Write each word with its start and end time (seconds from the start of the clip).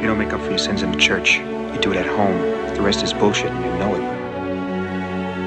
You 0.00 0.06
don't 0.06 0.18
make 0.18 0.32
up 0.32 0.40
for 0.40 0.50
your 0.50 0.58
sins 0.58 0.82
in 0.82 0.92
the 0.92 0.98
church. 0.98 1.38
You 1.38 1.78
do 1.80 1.90
it 1.92 1.96
at 1.96 2.06
home. 2.06 2.38
The 2.74 2.80
rest 2.80 3.02
is 3.02 3.12
bullshit 3.12 3.50
and 3.50 3.64
you 3.64 3.70
know 3.78 3.94
it. 3.96 4.18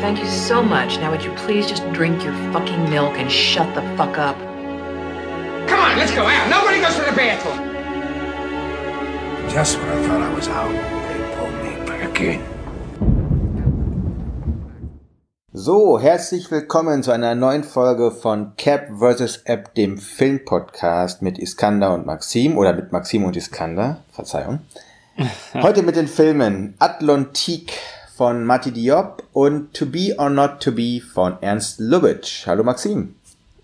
Thank 0.01 0.19
you 0.19 0.27
so 0.27 0.61
much. 0.61 0.97
Now 0.97 1.11
would 1.11 1.23
you 1.23 1.31
please 1.35 1.67
just 1.67 1.89
drink 1.93 2.23
your 2.23 2.33
fucking 2.51 2.89
milk 2.89 3.15
and 3.17 3.31
shut 3.31 3.73
the 3.75 3.81
fuck 3.95 4.17
up? 4.17 4.37
Come 5.69 5.79
on, 5.79 5.97
let's 5.97 6.11
go 6.11 6.25
out. 6.25 6.49
Nobody 6.49 6.81
goes 6.81 6.95
to 6.95 7.01
the 7.01 7.15
bathroom. 7.15 7.71
Just 9.49 9.77
when 9.77 9.89
I 9.89 10.07
thought 10.07 10.21
I 10.21 10.33
was 10.33 10.47
out, 10.49 10.71
they 11.07 11.35
pulled 11.37 11.53
me 11.63 11.85
back 11.87 12.19
in. 12.19 12.50
So, 15.63 15.99
herzlich 15.99 16.49
willkommen 16.49 17.03
zu 17.03 17.11
einer 17.11 17.35
neuen 17.35 17.63
Folge 17.63 18.09
von 18.09 18.53
Cap 18.57 18.87
vs. 18.97 19.43
App, 19.45 19.75
dem 19.75 19.99
Filmpodcast 19.99 21.21
mit 21.21 21.37
Iskander 21.37 21.93
und 21.93 22.07
Maxim 22.07 22.57
oder 22.57 22.73
mit 22.73 22.91
Maxim 22.91 23.25
und 23.25 23.37
Iskander, 23.37 24.03
Verzeihung. 24.11 24.61
Heute 25.53 25.83
mit 25.83 25.97
den 25.97 26.07
Filmen 26.07 26.73
Atlantique 26.79 27.73
von 28.15 28.43
Mati 28.43 28.71
Diop 28.71 29.21
und 29.33 29.75
To 29.75 29.85
Be 29.85 30.15
or 30.17 30.31
Not 30.31 30.61
To 30.61 30.71
Be 30.71 30.99
von 30.99 31.37
Ernst 31.41 31.79
Lubitsch. 31.79 32.47
Hallo 32.47 32.63
Maxim. 32.63 33.13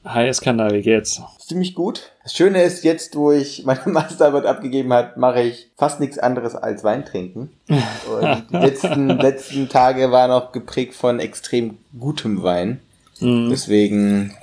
Hi 0.10 0.28
Iskander, 0.30 0.72
wie 0.72 0.82
geht's? 0.82 1.22
Ziemlich 1.40 1.76
gut. 1.76 2.12
Das 2.24 2.34
Schöne 2.34 2.64
ist, 2.64 2.84
jetzt 2.86 3.16
wo 3.18 3.32
ich 3.32 3.64
meine 3.66 3.82
Masterarbeit 3.86 4.46
abgegeben 4.46 4.94
habe, 4.94 5.20
mache 5.20 5.42
ich 5.42 5.70
fast 5.78 6.00
nichts 6.00 6.18
anderes 6.18 6.56
als 6.56 6.84
Wein 6.84 7.04
trinken. 7.06 7.52
Und 7.68 8.46
die 8.52 8.56
letzten, 8.58 9.10
letzten 9.10 9.68
Tage 9.70 10.12
waren 10.12 10.32
auch 10.32 10.52
geprägt 10.52 10.94
von 10.94 11.20
extrem 11.20 11.78
gutem 11.98 12.42
Wein. 12.42 12.80
Mhm. 13.20 13.50
Deswegen 13.50 14.34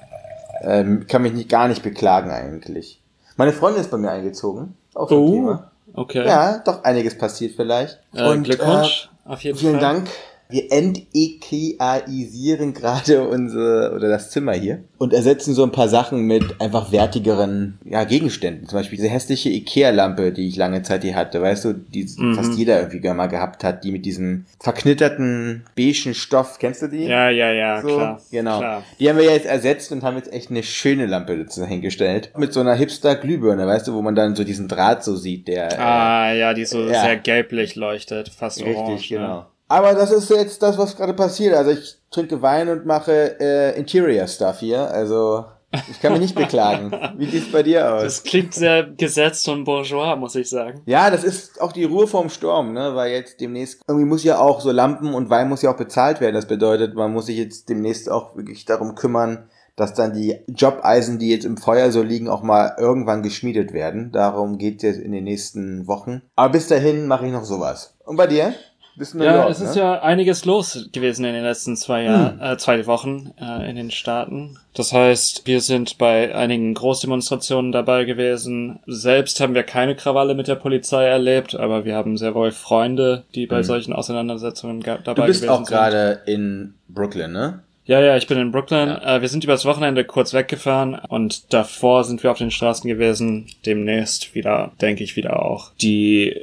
ähm, 0.62 1.06
kann 1.08 1.22
mich 1.22 1.32
nicht, 1.32 1.48
gar 1.48 1.68
nicht 1.68 1.82
beklagen 1.82 2.30
eigentlich. 2.30 3.00
Meine 3.36 3.52
Freundin 3.52 3.80
ist 3.82 3.90
bei 3.90 3.96
mir 3.96 4.10
eingezogen. 4.10 4.76
Auch 4.94 5.08
so 5.08 5.16
Oh, 5.24 5.30
Thema. 5.32 5.70
okay. 5.94 6.26
Ja, 6.26 6.58
doch 6.58 6.84
einiges 6.84 7.16
passiert 7.16 7.54
vielleicht. 7.56 8.00
Äh, 8.14 8.36
Glückwunsch, 8.38 9.08
auf 9.24 9.40
jeden 9.42 9.58
Vielen 9.58 9.80
Fall. 9.80 9.80
Dank. 9.80 10.08
Wir 10.54 10.70
entekiaisieren 10.70 12.74
gerade 12.74 13.26
unsere 13.28 13.92
oder 13.94 14.08
das 14.08 14.30
Zimmer 14.30 14.52
hier 14.52 14.84
und 14.98 15.12
ersetzen 15.12 15.52
so 15.52 15.64
ein 15.64 15.72
paar 15.72 15.88
Sachen 15.88 16.20
mit 16.22 16.60
einfach 16.60 16.92
wertigeren 16.92 17.78
ja, 17.84 18.04
Gegenständen. 18.04 18.68
Zum 18.68 18.78
Beispiel 18.78 18.96
diese 18.98 19.08
hässliche 19.08 19.48
Ikea-Lampe, 19.50 20.30
die 20.30 20.46
ich 20.46 20.54
lange 20.56 20.82
Zeit 20.84 21.02
hier 21.02 21.16
hatte, 21.16 21.42
weißt 21.42 21.64
du, 21.64 21.72
die 21.72 22.08
Mhm. 22.16 22.34
fast 22.36 22.54
jeder 22.56 22.78
irgendwie 22.80 23.08
mal 23.08 23.26
gehabt 23.26 23.64
hat, 23.64 23.82
die 23.82 23.90
mit 23.90 24.06
diesem 24.06 24.44
verknitterten 24.60 25.64
beigen 25.76 26.14
Stoff. 26.14 26.58
Kennst 26.60 26.82
du 26.82 26.86
die? 26.88 27.04
Ja, 27.06 27.30
ja, 27.30 27.50
ja, 27.52 27.80
so, 27.82 27.88
klar. 27.88 28.20
Genau. 28.30 28.58
Klar. 28.58 28.84
Die 29.00 29.08
haben 29.10 29.16
wir 29.18 29.24
jetzt 29.24 29.46
ersetzt 29.46 29.90
und 29.90 30.04
haben 30.04 30.16
jetzt 30.16 30.32
echt 30.32 30.50
eine 30.50 30.62
schöne 30.62 31.06
Lampe 31.06 31.36
dazu 31.36 31.66
hingestellt. 31.66 32.30
Mit 32.38 32.52
so 32.52 32.60
einer 32.60 32.74
Hipster-Glühbirne, 32.74 33.66
weißt 33.66 33.88
du, 33.88 33.94
wo 33.94 34.02
man 34.02 34.14
dann 34.14 34.36
so 34.36 34.44
diesen 34.44 34.68
Draht 34.68 35.02
so 35.02 35.16
sieht, 35.16 35.48
der. 35.48 35.72
äh, 35.72 35.76
Ah, 35.82 36.32
ja, 36.32 36.54
die 36.54 36.64
so 36.64 36.80
Ja. 36.86 37.02
sehr 37.02 37.16
gelblich 37.16 37.74
leuchtet, 37.74 38.28
fast 38.28 38.60
Richtig, 38.60 38.76
orange. 38.76 39.08
genau. 39.08 39.38
Ne? 39.40 39.46
Aber 39.68 39.94
das 39.94 40.10
ist 40.10 40.30
jetzt 40.30 40.62
das, 40.62 40.78
was 40.78 40.96
gerade 40.96 41.14
passiert. 41.14 41.54
Also 41.54 41.70
ich 41.70 41.98
trinke 42.10 42.42
Wein 42.42 42.68
und 42.68 42.86
mache 42.86 43.40
äh, 43.40 43.78
Interior 43.78 44.26
Stuff 44.26 44.60
hier. 44.60 44.90
Also 44.90 45.44
ich 45.90 46.00
kann 46.00 46.12
mich 46.12 46.20
nicht 46.20 46.34
beklagen. 46.34 46.92
Wie 47.18 47.26
sieht's 47.26 47.50
bei 47.50 47.62
dir 47.62 47.94
aus? 47.94 48.02
Das 48.02 48.22
klingt 48.22 48.54
sehr 48.54 48.84
gesetzt 48.84 49.48
und 49.48 49.64
bourgeois, 49.64 50.16
muss 50.16 50.34
ich 50.34 50.48
sagen. 50.48 50.82
ja, 50.86 51.10
das 51.10 51.24
ist 51.24 51.60
auch 51.60 51.72
die 51.72 51.84
Ruhe 51.84 52.06
vorm 52.06 52.30
Sturm, 52.30 52.72
ne? 52.72 52.94
Weil 52.94 53.12
jetzt 53.12 53.40
demnächst 53.40 53.82
irgendwie 53.88 54.06
muss 54.06 54.24
ja 54.24 54.38
auch 54.38 54.60
so 54.60 54.70
Lampen 54.70 55.14
und 55.14 55.30
Wein 55.30 55.48
muss 55.48 55.62
ja 55.62 55.72
auch 55.72 55.76
bezahlt 55.76 56.20
werden. 56.20 56.34
Das 56.34 56.46
bedeutet, 56.46 56.94
man 56.94 57.12
muss 57.12 57.26
sich 57.26 57.38
jetzt 57.38 57.68
demnächst 57.68 58.10
auch 58.10 58.36
wirklich 58.36 58.64
darum 58.64 58.94
kümmern, 58.94 59.48
dass 59.76 59.94
dann 59.94 60.12
die 60.12 60.38
Jobeisen, 60.46 61.18
die 61.18 61.30
jetzt 61.30 61.44
im 61.44 61.56
Feuer 61.56 61.90
so 61.90 62.02
liegen, 62.02 62.28
auch 62.28 62.42
mal 62.42 62.76
irgendwann 62.78 63.22
geschmiedet 63.22 63.72
werden. 63.72 64.12
Darum 64.12 64.58
geht's 64.58 64.84
jetzt 64.84 65.00
in 65.00 65.10
den 65.10 65.24
nächsten 65.24 65.88
Wochen. 65.88 66.22
Aber 66.36 66.52
bis 66.52 66.68
dahin 66.68 67.08
mache 67.08 67.26
ich 67.26 67.32
noch 67.32 67.44
sowas. 67.44 67.94
Und 68.04 68.16
bei 68.16 68.28
dir? 68.28 68.54
In 68.96 69.18
New 69.18 69.24
Ja, 69.24 69.36
York, 69.36 69.50
es 69.50 69.60
ist 69.60 69.74
ne? 69.74 69.80
ja 69.82 70.02
einiges 70.02 70.44
los 70.44 70.88
gewesen 70.92 71.24
in 71.24 71.34
den 71.34 71.42
letzten 71.42 71.76
zwei 71.76 72.04
Jahren, 72.04 72.40
äh, 72.40 72.56
zwei 72.58 72.86
Wochen 72.86 73.32
äh, 73.40 73.68
in 73.68 73.76
den 73.76 73.90
Staaten. 73.90 74.56
Das 74.74 74.92
heißt, 74.92 75.46
wir 75.46 75.60
sind 75.60 75.98
bei 75.98 76.34
einigen 76.34 76.74
Großdemonstrationen 76.74 77.72
dabei 77.72 78.04
gewesen. 78.04 78.78
Selbst 78.86 79.40
haben 79.40 79.54
wir 79.54 79.64
keine 79.64 79.96
Krawalle 79.96 80.34
mit 80.34 80.46
der 80.48 80.54
Polizei 80.54 81.04
erlebt, 81.06 81.54
aber 81.54 81.84
wir 81.84 81.96
haben 81.96 82.16
sehr 82.16 82.34
wohl 82.34 82.52
Freunde, 82.52 83.24
die 83.34 83.46
bei 83.46 83.62
solchen 83.62 83.92
Auseinandersetzungen 83.92 84.80
dabei 84.80 85.14
Du 85.14 85.26
bist 85.26 85.40
gewesen 85.42 85.48
auch 85.50 85.56
sind. 85.58 85.68
gerade 85.68 86.20
in 86.26 86.74
Brooklyn, 86.88 87.32
ne? 87.32 87.60
Ja, 87.86 88.00
ja, 88.00 88.16
ich 88.16 88.26
bin 88.26 88.38
in 88.38 88.50
Brooklyn. 88.50 88.88
Äh, 88.88 89.20
wir 89.20 89.28
sind 89.28 89.44
übers 89.44 89.64
Wochenende 89.66 90.04
kurz 90.04 90.32
weggefahren 90.32 90.94
und 90.94 91.52
davor 91.52 92.04
sind 92.04 92.22
wir 92.22 92.30
auf 92.30 92.38
den 92.38 92.50
Straßen 92.50 92.88
gewesen. 92.88 93.46
Demnächst 93.66 94.34
wieder, 94.34 94.72
denke 94.80 95.04
ich, 95.04 95.16
wieder 95.16 95.42
auch. 95.44 95.72
Die 95.82 96.34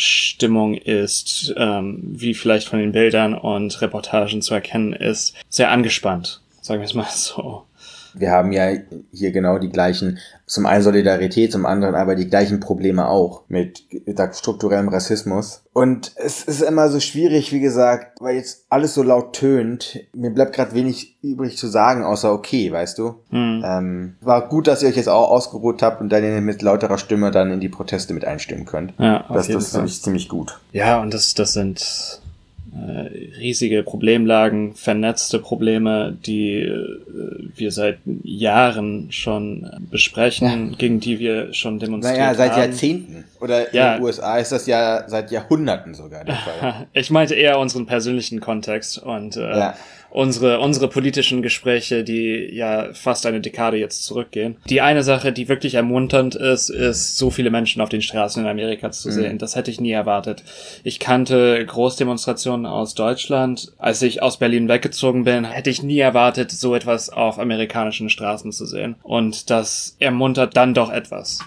Stimmung 0.00 0.74
ist, 0.74 1.54
ähm, 1.56 2.00
wie 2.02 2.34
vielleicht 2.34 2.68
von 2.68 2.78
den 2.78 2.92
Bildern 2.92 3.34
und 3.34 3.80
Reportagen 3.80 4.42
zu 4.42 4.54
erkennen 4.54 4.92
ist, 4.92 5.34
sehr 5.48 5.70
angespannt. 5.70 6.40
Sagen 6.60 6.80
wir 6.80 6.86
es 6.86 6.94
mal 6.94 7.06
so. 7.10 7.64
Wir 8.14 8.30
haben 8.30 8.52
ja 8.52 8.70
hier 9.12 9.32
genau 9.32 9.58
die 9.58 9.70
gleichen, 9.70 10.18
zum 10.46 10.66
einen 10.66 10.82
Solidarität, 10.82 11.52
zum 11.52 11.66
anderen 11.66 11.94
aber 11.94 12.14
die 12.14 12.28
gleichen 12.28 12.60
Probleme 12.60 13.08
auch 13.08 13.42
mit 13.48 13.70
mit 14.06 14.36
strukturellem 14.36 14.88
Rassismus. 14.88 15.62
Und 15.72 16.12
es 16.16 16.42
ist 16.42 16.62
immer 16.62 16.88
so 16.88 16.98
schwierig, 16.98 17.52
wie 17.52 17.60
gesagt, 17.60 18.20
weil 18.20 18.36
jetzt 18.36 18.66
alles 18.68 18.94
so 18.94 19.02
laut 19.02 19.34
tönt. 19.34 20.00
Mir 20.12 20.30
bleibt 20.30 20.54
gerade 20.54 20.74
wenig 20.74 21.18
übrig 21.22 21.56
zu 21.56 21.68
sagen, 21.68 22.02
außer 22.02 22.32
okay, 22.32 22.72
weißt 22.72 22.98
du. 22.98 23.14
Hm. 23.30 23.62
Ähm, 23.64 24.16
war 24.20 24.48
gut, 24.48 24.66
dass 24.66 24.82
ihr 24.82 24.88
euch 24.88 24.96
jetzt 24.96 25.08
auch 25.08 25.30
ausgeruht 25.30 25.82
habt 25.82 26.00
und 26.00 26.10
dann 26.10 26.44
mit 26.44 26.62
lauterer 26.62 26.98
Stimme 26.98 27.30
dann 27.30 27.52
in 27.52 27.60
die 27.60 27.68
Proteste 27.68 28.14
mit 28.14 28.24
einstimmen 28.24 28.64
könnt. 28.64 28.94
Ja, 28.98 29.24
das 29.32 29.48
das 29.48 29.70
finde 29.70 29.86
ich 29.86 30.02
ziemlich 30.02 30.28
gut. 30.28 30.58
Ja, 30.72 31.00
und 31.00 31.14
das, 31.14 31.34
das 31.34 31.52
sind 31.52 32.20
riesige 33.38 33.82
Problemlagen, 33.82 34.74
vernetzte 34.74 35.38
Probleme, 35.40 36.16
die 36.24 36.60
äh, 36.60 36.98
wir 37.56 37.72
seit 37.72 37.98
Jahren 38.22 39.10
schon 39.10 39.64
äh, 39.64 39.76
besprechen, 39.90 40.76
gegen 40.78 41.00
die 41.00 41.18
wir 41.18 41.52
schon 41.52 41.78
demonstriert 41.78 42.18
Naja, 42.18 42.34
seit 42.34 42.52
haben. 42.52 42.60
Jahrzehnten. 42.60 43.24
Oder 43.40 43.74
Ja. 43.74 43.94
in 43.94 43.98
den 44.00 44.04
USA 44.06 44.38
ist 44.38 44.52
das 44.52 44.66
ja 44.66 45.04
seit 45.08 45.30
Jahrhunderten 45.30 45.94
sogar 45.94 46.24
der 46.24 46.34
Fall. 46.60 46.86
Ich 46.92 47.10
meinte 47.10 47.34
eher 47.34 47.58
unseren 47.58 47.86
persönlichen 47.86 48.40
Kontext 48.40 48.98
und 48.98 49.36
äh, 49.36 49.40
Ja. 49.58 49.74
Unsere, 50.10 50.60
unsere 50.60 50.88
politischen 50.88 51.42
Gespräche, 51.42 52.04
die 52.04 52.50
ja 52.52 52.92
fast 52.94 53.26
eine 53.26 53.40
Dekade 53.40 53.76
jetzt 53.76 54.04
zurückgehen. 54.04 54.56
Die 54.68 54.80
eine 54.80 55.02
Sache, 55.02 55.32
die 55.32 55.48
wirklich 55.48 55.74
ermunternd 55.74 56.34
ist, 56.34 56.68
ist, 56.68 57.16
so 57.16 57.30
viele 57.30 57.50
Menschen 57.50 57.80
auf 57.80 57.88
den 57.88 58.02
Straßen 58.02 58.42
in 58.42 58.48
Amerika 58.48 58.88
Mhm. 58.88 58.92
zu 58.92 59.10
sehen. 59.10 59.38
Das 59.38 59.56
hätte 59.56 59.70
ich 59.70 59.80
nie 59.80 59.92
erwartet. 59.92 60.42
Ich 60.84 60.98
kannte 60.98 61.64
Großdemonstrationen 61.64 62.66
aus 62.66 62.94
Deutschland. 62.94 63.72
Als 63.78 64.02
ich 64.02 64.22
aus 64.22 64.38
Berlin 64.38 64.68
weggezogen 64.68 65.24
bin, 65.24 65.44
hätte 65.44 65.70
ich 65.70 65.82
nie 65.82 65.98
erwartet, 65.98 66.50
so 66.50 66.74
etwas 66.74 67.10
auf 67.10 67.38
amerikanischen 67.38 68.10
Straßen 68.10 68.52
zu 68.52 68.66
sehen. 68.66 68.96
Und 69.02 69.50
das 69.50 69.96
ermuntert 69.98 70.56
dann 70.56 70.74
doch 70.74 70.90
etwas. 70.90 71.40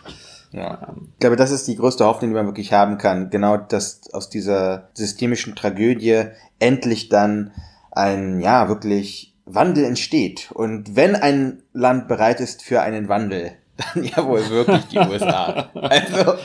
Ja. 0.52 0.94
Ich 1.13 1.19
glaube, 1.19 1.35
das 1.35 1.52
ist 1.52 1.68
die 1.68 1.75
größte 1.75 2.06
Hoffnung, 2.06 2.29
die 2.29 2.35
man 2.35 2.46
wirklich 2.46 2.72
haben 2.73 2.97
kann. 3.00 3.29
Genau, 3.31 3.57
dass 3.57 4.02
aus 4.13 4.29
dieser 4.29 4.88
systemischen 4.94 5.56
Tragödie 5.56 6.25
endlich 6.59 7.09
dann 7.09 7.52
ein, 7.95 8.39
ja, 8.41 8.67
wirklich 8.69 9.33
Wandel 9.45 9.85
entsteht. 9.85 10.51
Und 10.53 10.95
wenn 10.95 11.15
ein 11.15 11.63
Land 11.73 12.07
bereit 12.07 12.39
ist 12.39 12.63
für 12.63 12.81
einen 12.81 13.07
Wandel, 13.09 13.51
dann 13.93 14.03
ja 14.03 14.25
wohl 14.25 14.47
wirklich 14.49 14.85
die 14.87 14.99
USA. 14.99 15.69
Also, 15.75 16.35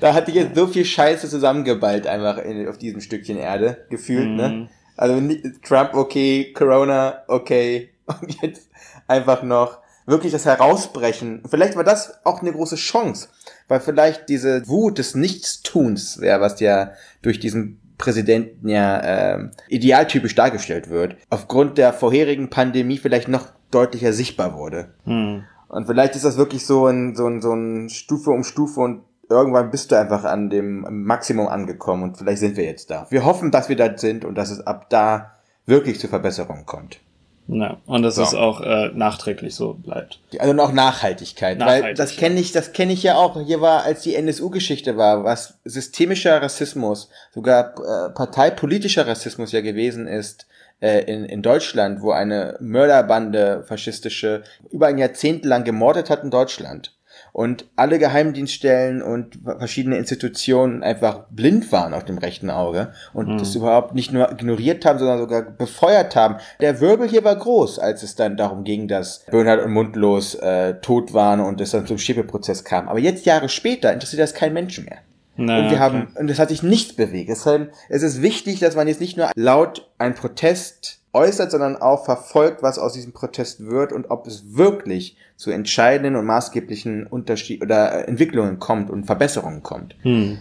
da 0.00 0.12
hat 0.14 0.26
sich 0.26 0.34
jetzt 0.34 0.54
so 0.56 0.66
viel 0.66 0.84
Scheiße 0.84 1.28
zusammengeballt 1.28 2.06
einfach 2.06 2.38
in, 2.38 2.68
auf 2.68 2.78
diesem 2.78 3.00
Stückchen 3.00 3.36
Erde, 3.38 3.86
gefühlt, 3.90 4.28
Mhm. 4.28 4.36
ne? 4.36 4.68
Also 4.98 5.20
ni- 5.20 5.42
Trump 5.62 5.94
okay, 5.94 6.52
Corona 6.54 7.22
okay 7.28 7.90
und 8.06 8.40
jetzt 8.42 8.70
einfach 9.06 9.42
noch 9.42 9.78
wirklich 10.06 10.32
das 10.32 10.46
Herausbrechen. 10.46 11.42
Vielleicht 11.50 11.76
war 11.76 11.84
das 11.84 12.24
auch 12.24 12.40
eine 12.40 12.52
große 12.52 12.76
Chance, 12.76 13.28
weil 13.68 13.80
vielleicht 13.80 14.28
diese 14.28 14.66
Wut 14.68 14.98
des 14.98 15.14
Nichtstuns 15.14 16.20
wäre, 16.20 16.40
was 16.40 16.60
ja 16.60 16.92
durch 17.22 17.40
diesen 17.40 17.80
Präsidenten 17.98 18.68
ja 18.68 19.02
ähm, 19.02 19.52
idealtypisch 19.68 20.34
dargestellt 20.34 20.90
wird, 20.90 21.16
aufgrund 21.30 21.78
der 21.78 21.92
vorherigen 21.92 22.50
Pandemie 22.50 22.98
vielleicht 22.98 23.28
noch 23.28 23.46
deutlicher 23.70 24.12
sichtbar 24.12 24.54
wurde. 24.54 24.94
Hm. 25.04 25.44
Und 25.68 25.86
vielleicht 25.86 26.14
ist 26.14 26.24
das 26.24 26.36
wirklich 26.36 26.64
so 26.64 26.86
ein, 26.86 27.16
so 27.16 27.26
ein, 27.26 27.42
so 27.42 27.52
ein 27.52 27.88
Stufe 27.88 28.30
um 28.30 28.44
Stufe 28.44 28.80
und 28.80 29.02
irgendwann 29.28 29.70
bist 29.70 29.90
du 29.90 29.98
einfach 29.98 30.24
an 30.24 30.50
dem 30.50 30.86
Maximum 31.04 31.48
angekommen 31.48 32.04
und 32.04 32.18
vielleicht 32.18 32.38
sind 32.38 32.56
wir 32.56 32.64
jetzt 32.64 32.90
da. 32.90 33.06
Wir 33.10 33.24
hoffen, 33.24 33.50
dass 33.50 33.68
wir 33.68 33.76
da 33.76 33.96
sind 33.96 34.24
und 34.24 34.36
dass 34.36 34.50
es 34.50 34.66
ab 34.66 34.88
da 34.90 35.32
wirklich 35.66 35.98
zu 35.98 36.08
Verbesserungen 36.08 36.66
kommt. 36.66 37.00
Ja, 37.48 37.80
und 37.86 38.02
dass 38.02 38.16
So. 38.16 38.22
es 38.22 38.34
auch 38.34 38.60
äh, 38.60 38.90
nachträglich 38.92 39.54
so 39.54 39.74
bleibt. 39.74 40.18
Also 40.38 40.60
auch 40.60 40.72
Nachhaltigkeit, 40.72 41.58
weil 41.60 41.78
Nachhaltig, 41.80 41.96
das 41.96 42.16
kenne 42.16 42.40
ich, 42.40 42.50
das 42.52 42.72
kenne 42.72 42.92
ich 42.92 43.02
ja 43.04 43.14
auch. 43.16 43.40
Hier 43.40 43.60
war, 43.60 43.84
als 43.84 44.02
die 44.02 44.16
NSU-Geschichte 44.16 44.96
war, 44.96 45.22
was 45.22 45.58
systemischer 45.64 46.42
Rassismus, 46.42 47.08
sogar 47.32 47.74
äh, 47.76 48.10
parteipolitischer 48.10 49.06
Rassismus 49.06 49.52
ja 49.52 49.60
gewesen 49.60 50.08
ist 50.08 50.46
äh, 50.80 51.04
in, 51.04 51.24
in 51.24 51.42
Deutschland, 51.42 52.02
wo 52.02 52.10
eine 52.10 52.56
Mörderbande 52.60 53.64
faschistische 53.66 54.42
über 54.70 54.88
ein 54.88 54.98
Jahrzehnt 54.98 55.44
lang 55.44 55.62
gemordet 55.62 56.10
hat 56.10 56.24
in 56.24 56.30
Deutschland. 56.30 56.95
Und 57.36 57.66
alle 57.76 57.98
Geheimdienststellen 57.98 59.02
und 59.02 59.38
verschiedene 59.58 59.98
Institutionen 59.98 60.82
einfach 60.82 61.24
blind 61.28 61.70
waren 61.70 61.92
auf 61.92 62.02
dem 62.02 62.16
rechten 62.16 62.48
Auge 62.48 62.92
und 63.12 63.28
Mhm. 63.28 63.36
das 63.38 63.54
überhaupt 63.54 63.94
nicht 63.94 64.10
nur 64.10 64.32
ignoriert 64.32 64.86
haben, 64.86 64.98
sondern 64.98 65.18
sogar 65.18 65.42
befeuert 65.42 66.16
haben. 66.16 66.36
Der 66.62 66.80
Wirbel 66.80 67.06
hier 67.06 67.24
war 67.24 67.36
groß, 67.36 67.78
als 67.78 68.02
es 68.02 68.14
dann 68.14 68.38
darum 68.38 68.64
ging, 68.64 68.88
dass 68.88 69.22
Bernhard 69.30 69.62
und 69.66 69.72
Mundlos 69.72 70.34
äh, 70.36 70.80
tot 70.80 71.12
waren 71.12 71.40
und 71.40 71.60
es 71.60 71.72
dann 71.72 71.86
zum 71.86 71.98
Schiebeprozess 71.98 72.64
kam. 72.64 72.88
Aber 72.88 73.00
jetzt 73.00 73.26
Jahre 73.26 73.50
später 73.50 73.92
interessiert 73.92 74.22
das 74.22 74.32
kein 74.32 74.54
Menschen 74.54 74.86
mehr. 74.86 75.00
Na, 75.36 75.58
Und 75.58 75.64
wir 75.64 75.72
okay. 75.72 75.78
haben, 75.80 76.08
und 76.18 76.30
es 76.30 76.38
hat 76.38 76.48
sich 76.48 76.62
nichts 76.62 76.94
bewegt. 76.96 77.28
Deshalb 77.28 77.70
es 77.90 78.02
ist 78.02 78.22
wichtig, 78.22 78.60
dass 78.60 78.76
man 78.76 78.88
jetzt 78.88 79.02
nicht 79.02 79.18
nur 79.18 79.30
laut 79.36 79.90
einen 79.98 80.14
Protest 80.14 81.00
äußert, 81.16 81.50
sondern 81.50 81.76
auch 81.76 82.04
verfolgt, 82.04 82.62
was 82.62 82.78
aus 82.78 82.92
diesem 82.92 83.12
Protest 83.12 83.66
wird 83.66 83.92
und 83.92 84.10
ob 84.10 84.26
es 84.26 84.56
wirklich 84.56 85.16
zu 85.36 85.50
entscheidenden 85.50 86.14
und 86.14 86.26
maßgeblichen 86.26 87.06
Unterschied 87.06 87.62
oder 87.62 87.92
äh, 87.92 88.08
Entwicklungen 88.08 88.58
kommt 88.58 88.90
und 88.90 89.04
Verbesserungen 89.04 89.62
kommt. 89.62 89.96
Hm. 90.02 90.38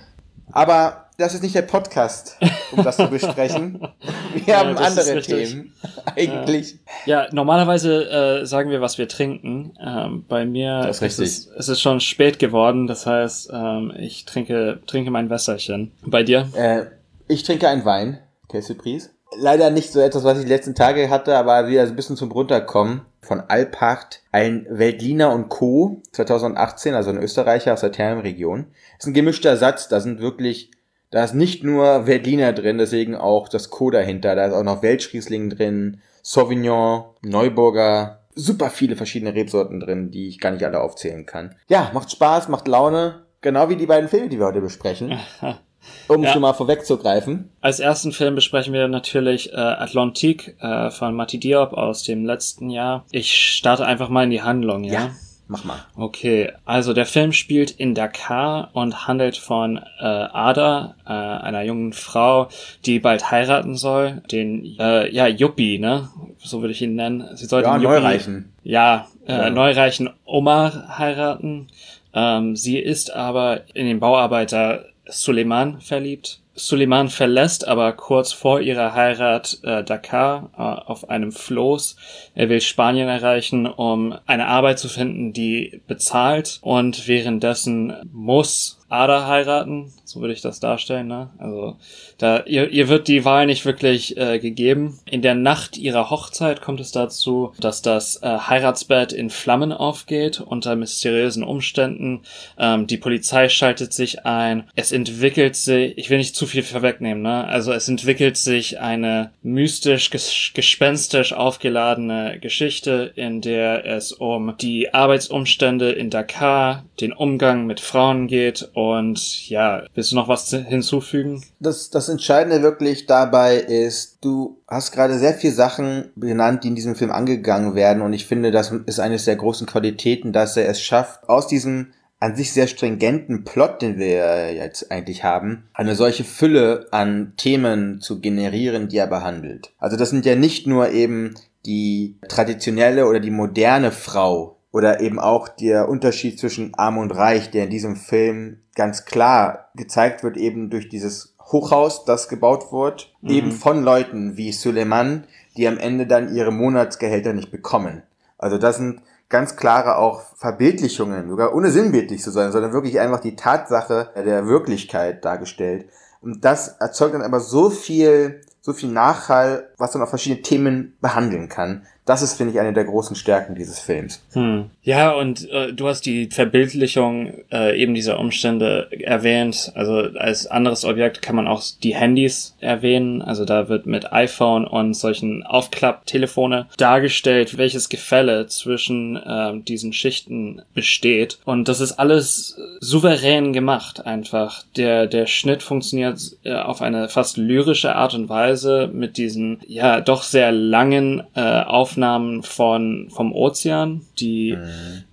Aber 0.51 1.05
das 1.17 1.33
ist 1.33 1.43
nicht 1.43 1.55
der 1.55 1.61
Podcast, 1.61 2.37
um 2.73 2.83
das 2.83 2.97
zu 2.97 3.07
besprechen. 3.07 3.79
Wir 4.33 4.41
Ja, 4.45 4.59
haben 4.59 4.75
ist 4.75 4.81
andere. 4.81 5.21
Themen. 5.21 5.73
Eigentlich. 6.15 6.77
Ja, 7.05 7.27
normalerweise 7.31 8.41
äh, 8.41 8.45
sagen 8.45 8.69
wir, 8.69 8.81
was 8.81 8.97
wir 8.97 9.07
trinken. 9.07 9.73
Ähm, 9.81 10.25
bei 10.27 10.45
mir 10.45 10.87
ist 10.89 11.01
richtig. 11.01 11.25
Es, 11.25 11.47
es 11.57 11.69
ist 11.69 11.81
schon 11.81 12.01
spät 12.01 12.37
geworden, 12.37 12.85
das 12.87 13.05
heißt, 13.05 13.49
ähm, 13.53 13.93
ich 13.97 14.25
trinke, 14.25 14.81
trinke 14.87 15.09
mein 15.09 15.29
Wässerchen. 15.29 15.91
Bei 16.05 16.23
dir? 16.23 16.49
Äh, 16.53 16.85
ich 17.29 17.43
trinke 17.43 17.69
einen 17.69 17.85
Wein, 17.85 18.19
Kesselpries. 18.49 19.14
Leider 19.37 19.69
nicht 19.69 19.91
so 19.91 19.99
etwas, 19.99 20.23
was 20.23 20.37
ich 20.37 20.45
die 20.45 20.51
letzten 20.51 20.75
Tage 20.75 21.09
hatte, 21.09 21.35
aber 21.37 21.67
wieder 21.67 21.83
ein 21.83 21.95
bisschen 21.95 22.15
zum 22.15 22.31
Runterkommen. 22.31 23.01
Von 23.21 23.41
Alpacht, 23.41 24.21
ein 24.31 24.67
Veltliner 24.69 25.33
und 25.33 25.49
Co. 25.49 26.01
2018, 26.11 26.93
also 26.93 27.09
ein 27.09 27.21
Österreicher 27.21 27.73
aus 27.73 27.81
der 27.81 27.91
Thermenregion. 27.91 28.67
Ist 28.99 29.07
ein 29.07 29.13
gemischter 29.13 29.57
Satz, 29.57 29.87
da 29.87 29.99
sind 29.99 30.19
wirklich, 30.21 30.71
da 31.09 31.23
ist 31.23 31.33
nicht 31.33 31.63
nur 31.63 32.05
Veltliner 32.05 32.53
drin, 32.53 32.77
deswegen 32.77 33.15
auch 33.15 33.49
das 33.49 33.71
Co. 33.71 33.89
dahinter. 33.89 34.35
Da 34.35 34.45
ist 34.45 34.53
auch 34.53 34.63
noch 34.63 34.83
Weltschriesling 34.83 35.49
drin, 35.49 36.01
Sauvignon, 36.21 37.05
Neuburger, 37.23 38.19
super 38.35 38.69
viele 38.69 38.95
verschiedene 38.95 39.33
Rebsorten 39.33 39.79
drin, 39.79 40.11
die 40.11 40.27
ich 40.27 40.39
gar 40.39 40.51
nicht 40.51 40.63
alle 40.63 40.81
aufzählen 40.81 41.25
kann. 41.25 41.55
Ja, 41.67 41.89
macht 41.93 42.11
Spaß, 42.11 42.49
macht 42.49 42.67
Laune, 42.67 43.25
genau 43.41 43.69
wie 43.69 43.75
die 43.75 43.87
beiden 43.87 44.09
Filme, 44.09 44.29
die 44.29 44.37
wir 44.37 44.45
heute 44.45 44.61
besprechen. 44.61 45.17
Um 46.07 46.23
Ja. 46.23 46.31
schon 46.33 46.41
mal 46.41 46.53
vorwegzugreifen. 46.53 47.49
Als 47.61 47.79
ersten 47.79 48.11
Film 48.11 48.35
besprechen 48.35 48.73
wir 48.73 48.87
natürlich 48.87 49.51
äh, 49.53 49.55
Atlantique 49.55 50.55
äh, 50.61 50.91
von 50.91 51.15
Mati 51.15 51.39
Diop 51.39 51.73
aus 51.73 52.03
dem 52.03 52.25
letzten 52.25 52.69
Jahr. 52.69 53.05
Ich 53.11 53.33
starte 53.55 53.85
einfach 53.85 54.09
mal 54.09 54.23
in 54.25 54.29
die 54.29 54.41
Handlung, 54.43 54.83
ja? 54.83 55.11
Mach 55.47 55.63
mal. 55.63 55.77
Okay, 55.95 56.51
also 56.65 56.93
der 56.93 57.05
Film 57.05 57.31
spielt 57.31 57.69
in 57.69 57.93
Dakar 57.93 58.71
und 58.73 59.07
handelt 59.07 59.37
von 59.37 59.77
äh, 59.99 60.03
Ada, 60.03 60.95
äh, 61.05 61.09
einer 61.11 61.61
jungen 61.61 61.93
Frau, 61.93 62.47
die 62.85 62.99
bald 62.99 63.29
heiraten 63.29 63.75
soll. 63.75 64.23
Den, 64.31 64.75
äh, 64.79 65.07
ja, 65.13 65.27
Yuppie, 65.27 65.77
ne? 65.77 66.09
So 66.39 66.61
würde 66.61 66.71
ich 66.71 66.81
ihn 66.81 66.95
nennen. 66.95 67.29
Sie 67.35 67.45
soll 67.45 67.61
Ja, 67.61 67.73
den 67.77 67.81
Yuppie- 67.83 67.93
Neureichen. 67.99 68.53
Ja, 68.63 69.07
äh, 69.27 69.33
Ja. 69.33 69.49
neureichen 69.51 70.09
Omar 70.25 70.97
heiraten. 70.97 71.67
Ähm, 72.13 72.55
sie 72.55 72.79
ist 72.79 73.13
aber 73.15 73.61
in 73.75 73.85
den 73.85 73.99
Bauarbeiter 73.99 74.85
Suleiman 75.09 75.81
verliebt. 75.81 76.41
Suleiman 76.57 77.09
verlässt 77.09 77.67
aber 77.67 77.91
kurz 77.91 78.31
vor 78.31 78.61
ihrer 78.61 78.93
Heirat 78.93 79.59
äh, 79.63 79.83
Dakar 79.83 80.49
äh, 80.57 80.61
auf 80.61 81.09
einem 81.09 81.33
Floß. 81.33 81.97
Er 82.33 82.47
will 82.47 82.61
Spanien 82.61 83.09
erreichen, 83.09 83.67
um 83.67 84.15
eine 84.25 84.47
Arbeit 84.47 84.79
zu 84.79 84.87
finden, 84.87 85.33
die 85.33 85.81
bezahlt 85.85 86.59
und 86.61 87.09
währenddessen 87.09 87.93
muss 88.11 88.79
Ada 88.87 89.27
heiraten, 89.27 89.91
so 90.03 90.21
würde 90.21 90.33
ich 90.33 90.41
das 90.41 90.59
darstellen, 90.59 91.07
ne? 91.07 91.31
Also 91.39 91.75
da 92.19 92.43
ihr, 92.43 92.69
ihr 92.69 92.87
wird 92.87 93.07
die 93.07 93.25
Wahl 93.25 93.47
nicht 93.47 93.65
wirklich 93.65 94.15
äh, 94.15 94.37
gegeben. 94.37 94.99
In 95.05 95.23
der 95.23 95.33
Nacht 95.33 95.75
ihrer 95.75 96.11
Hochzeit 96.11 96.61
kommt 96.61 96.79
es 96.79 96.91
dazu, 96.91 97.51
dass 97.59 97.81
das 97.81 98.21
äh, 98.21 98.37
Heiratsbett 98.37 99.11
in 99.11 99.31
Flammen 99.31 99.71
aufgeht 99.73 100.39
unter 100.39 100.75
mysteriösen 100.75 101.43
Umständen. 101.43 102.21
Ähm, 102.59 102.85
die 102.85 102.97
Polizei 102.97 103.49
schaltet 103.49 103.91
sich 103.91 104.25
ein. 104.25 104.69
Es 104.75 104.91
entwickelt 104.91 105.55
sich, 105.55 105.97
ich 105.97 106.11
will 106.11 106.19
nicht 106.19 106.35
zu 106.35 106.44
viel 106.45 106.63
vorwegnehmen, 106.63 107.23
ne? 107.23 107.45
Also 107.45 107.71
es 107.73 107.87
entwickelt 107.87 108.37
sich 108.37 108.79
eine 108.79 109.31
mystisch, 109.43 110.09
ges 110.09 110.51
gespenstisch 110.53 111.33
aufgeladene 111.33 112.39
Geschichte, 112.39 113.11
in 113.15 113.41
der 113.41 113.85
es 113.85 114.11
um 114.11 114.55
die 114.57 114.93
Arbeitsumstände 114.93 115.91
in 115.91 116.09
Dakar, 116.09 116.85
den 116.99 117.13
Umgang 117.13 117.65
mit 117.65 117.79
Frauen 117.79 118.27
geht 118.27 118.69
und 118.73 119.49
ja, 119.49 119.83
willst 119.93 120.11
du 120.11 120.15
noch 120.15 120.27
was 120.27 120.47
zu- 120.47 120.63
hinzufügen? 120.63 121.43
Das, 121.59 121.89
das 121.89 122.09
Entscheidende 122.09 122.61
wirklich 122.61 123.05
dabei 123.05 123.55
ist, 123.57 124.19
du 124.21 124.57
hast 124.67 124.91
gerade 124.91 125.17
sehr 125.19 125.33
viele 125.33 125.53
Sachen 125.53 126.11
genannt, 126.15 126.63
die 126.63 126.69
in 126.69 126.75
diesem 126.75 126.95
Film 126.95 127.11
angegangen 127.11 127.75
werden 127.75 128.01
und 128.01 128.13
ich 128.13 128.25
finde, 128.25 128.51
das 128.51 128.71
ist 128.85 128.99
eines 128.99 129.25
der 129.25 129.35
großen 129.35 129.67
Qualitäten, 129.67 130.31
dass 130.33 130.57
er 130.57 130.69
es 130.69 130.81
schafft, 130.81 131.27
aus 131.27 131.47
diesem 131.47 131.93
an 132.19 132.35
sich 132.35 132.53
sehr 132.53 132.67
stringenten 132.67 133.43
Plot, 133.43 133.81
den 133.81 133.97
wir 133.97 134.53
jetzt 134.53 134.91
eigentlich 134.91 135.23
haben, 135.23 135.65
eine 135.73 135.95
solche 135.95 136.23
Fülle 136.23 136.87
an 136.91 137.33
Themen 137.37 137.99
zu 138.01 138.21
generieren, 138.21 138.87
die 138.87 138.97
er 138.97 139.07
behandelt. 139.07 139.73
Also 139.79 139.97
das 139.97 140.09
sind 140.09 140.25
ja 140.25 140.35
nicht 140.35 140.65
nur 140.65 140.91
eben 140.91 141.35
die 141.65 142.17
traditionelle 142.27 143.07
oder 143.07 143.19
die 143.19 143.31
moderne 143.31 143.91
Frau 143.91 144.57
oder 144.71 145.01
eben 145.01 145.19
auch 145.19 145.47
der 145.47 145.89
Unterschied 145.89 146.39
zwischen 146.39 146.73
Arm 146.75 146.97
und 146.97 147.11
Reich, 147.11 147.51
der 147.51 147.65
in 147.65 147.69
diesem 147.69 147.95
Film 147.95 148.59
ganz 148.75 149.05
klar 149.05 149.69
gezeigt 149.75 150.23
wird, 150.23 150.37
eben 150.37 150.69
durch 150.69 150.89
dieses 150.89 151.35
Hochhaus, 151.39 152.05
das 152.05 152.27
gebaut 152.27 152.71
wird, 152.71 153.13
Mhm. 153.21 153.29
eben 153.29 153.51
von 153.51 153.83
Leuten 153.83 154.35
wie 154.35 154.51
Suleiman, 154.51 155.25
die 155.57 155.67
am 155.67 155.77
Ende 155.77 156.07
dann 156.07 156.35
ihre 156.35 156.51
Monatsgehälter 156.51 157.33
nicht 157.33 157.51
bekommen. 157.51 158.03
Also 158.37 158.57
das 158.57 158.77
sind 158.77 159.01
ganz 159.29 159.55
klare 159.55 159.97
auch 159.97 160.21
Verbildlichungen, 160.35 161.29
sogar 161.29 161.55
ohne 161.55 161.71
sinnbildlich 161.71 162.21
zu 162.21 162.31
sein, 162.31 162.51
sondern 162.51 162.73
wirklich 162.73 162.99
einfach 162.99 163.19
die 163.19 163.35
Tatsache 163.35 164.11
der 164.15 164.47
Wirklichkeit 164.47 165.25
dargestellt. 165.25 165.89
Und 166.21 166.43
das 166.45 166.69
erzeugt 166.79 167.13
dann 167.13 167.21
aber 167.21 167.39
so 167.39 167.69
viel, 167.69 168.41
so 168.61 168.73
viel 168.73 168.89
Nachhall, 168.89 169.69
was 169.77 169.91
dann 169.91 170.01
auch 170.01 170.09
verschiedene 170.09 170.41
Themen 170.41 170.95
behandeln 171.01 171.49
kann. 171.49 171.83
Das 172.05 172.21
ist, 172.21 172.35
finde 172.35 172.53
ich, 172.53 172.59
eine 172.59 172.71
der 172.71 172.85
großen 172.85 173.15
Stärken 173.15 173.55
dieses 173.55 173.79
Films. 173.79 174.23
Hm. 174.33 174.69
Ja, 174.83 175.11
und 175.13 175.49
äh, 175.49 175.73
du 175.73 175.87
hast 175.87 176.05
die 176.05 176.29
Verbildlichung 176.29 177.33
äh, 177.51 177.81
eben 177.81 177.95
dieser 177.95 178.19
Umstände 178.19 178.89
erwähnt. 178.91 179.71
Also 179.73 179.95
als 180.19 180.45
anderes 180.45 180.85
Objekt 180.85 181.23
kann 181.23 181.35
man 181.35 181.47
auch 181.47 181.63
die 181.81 181.95
Handys 181.95 182.55
erwähnen. 182.59 183.23
Also 183.23 183.43
da 183.43 183.69
wird 183.69 183.87
mit 183.87 184.13
iPhone 184.13 184.67
und 184.67 184.93
solchen 184.93 185.41
Aufklapptelefone 185.41 186.67
dargestellt, 186.77 187.57
welches 187.57 187.89
Gefälle 187.89 188.45
zwischen 188.45 189.15
äh, 189.15 189.59
diesen 189.61 189.91
Schichten 189.91 190.61
besteht. 190.75 191.39
Und 191.43 191.67
das 191.67 191.81
ist 191.81 191.93
alles 191.93 192.55
souverän 192.81 193.51
gemacht 193.51 194.05
einfach. 194.05 194.63
Der, 194.77 195.07
der 195.07 195.25
Schnitt 195.25 195.63
funktioniert 195.63 196.19
äh, 196.43 196.53
auf 196.53 196.83
eine 196.83 197.09
fast 197.09 197.37
lyrische 197.37 197.95
Art 197.95 198.13
und 198.13 198.29
Weise 198.29 198.91
mit 198.93 199.17
diesen, 199.17 199.59
ja, 199.67 200.01
doch 200.01 200.23
sehr 200.23 200.51
langen 200.51 201.23
äh, 201.35 201.41
Aufnahmen 201.41 202.43
von, 202.43 203.09
vom 203.09 203.33
Ozean, 203.33 204.01
die 204.19 204.57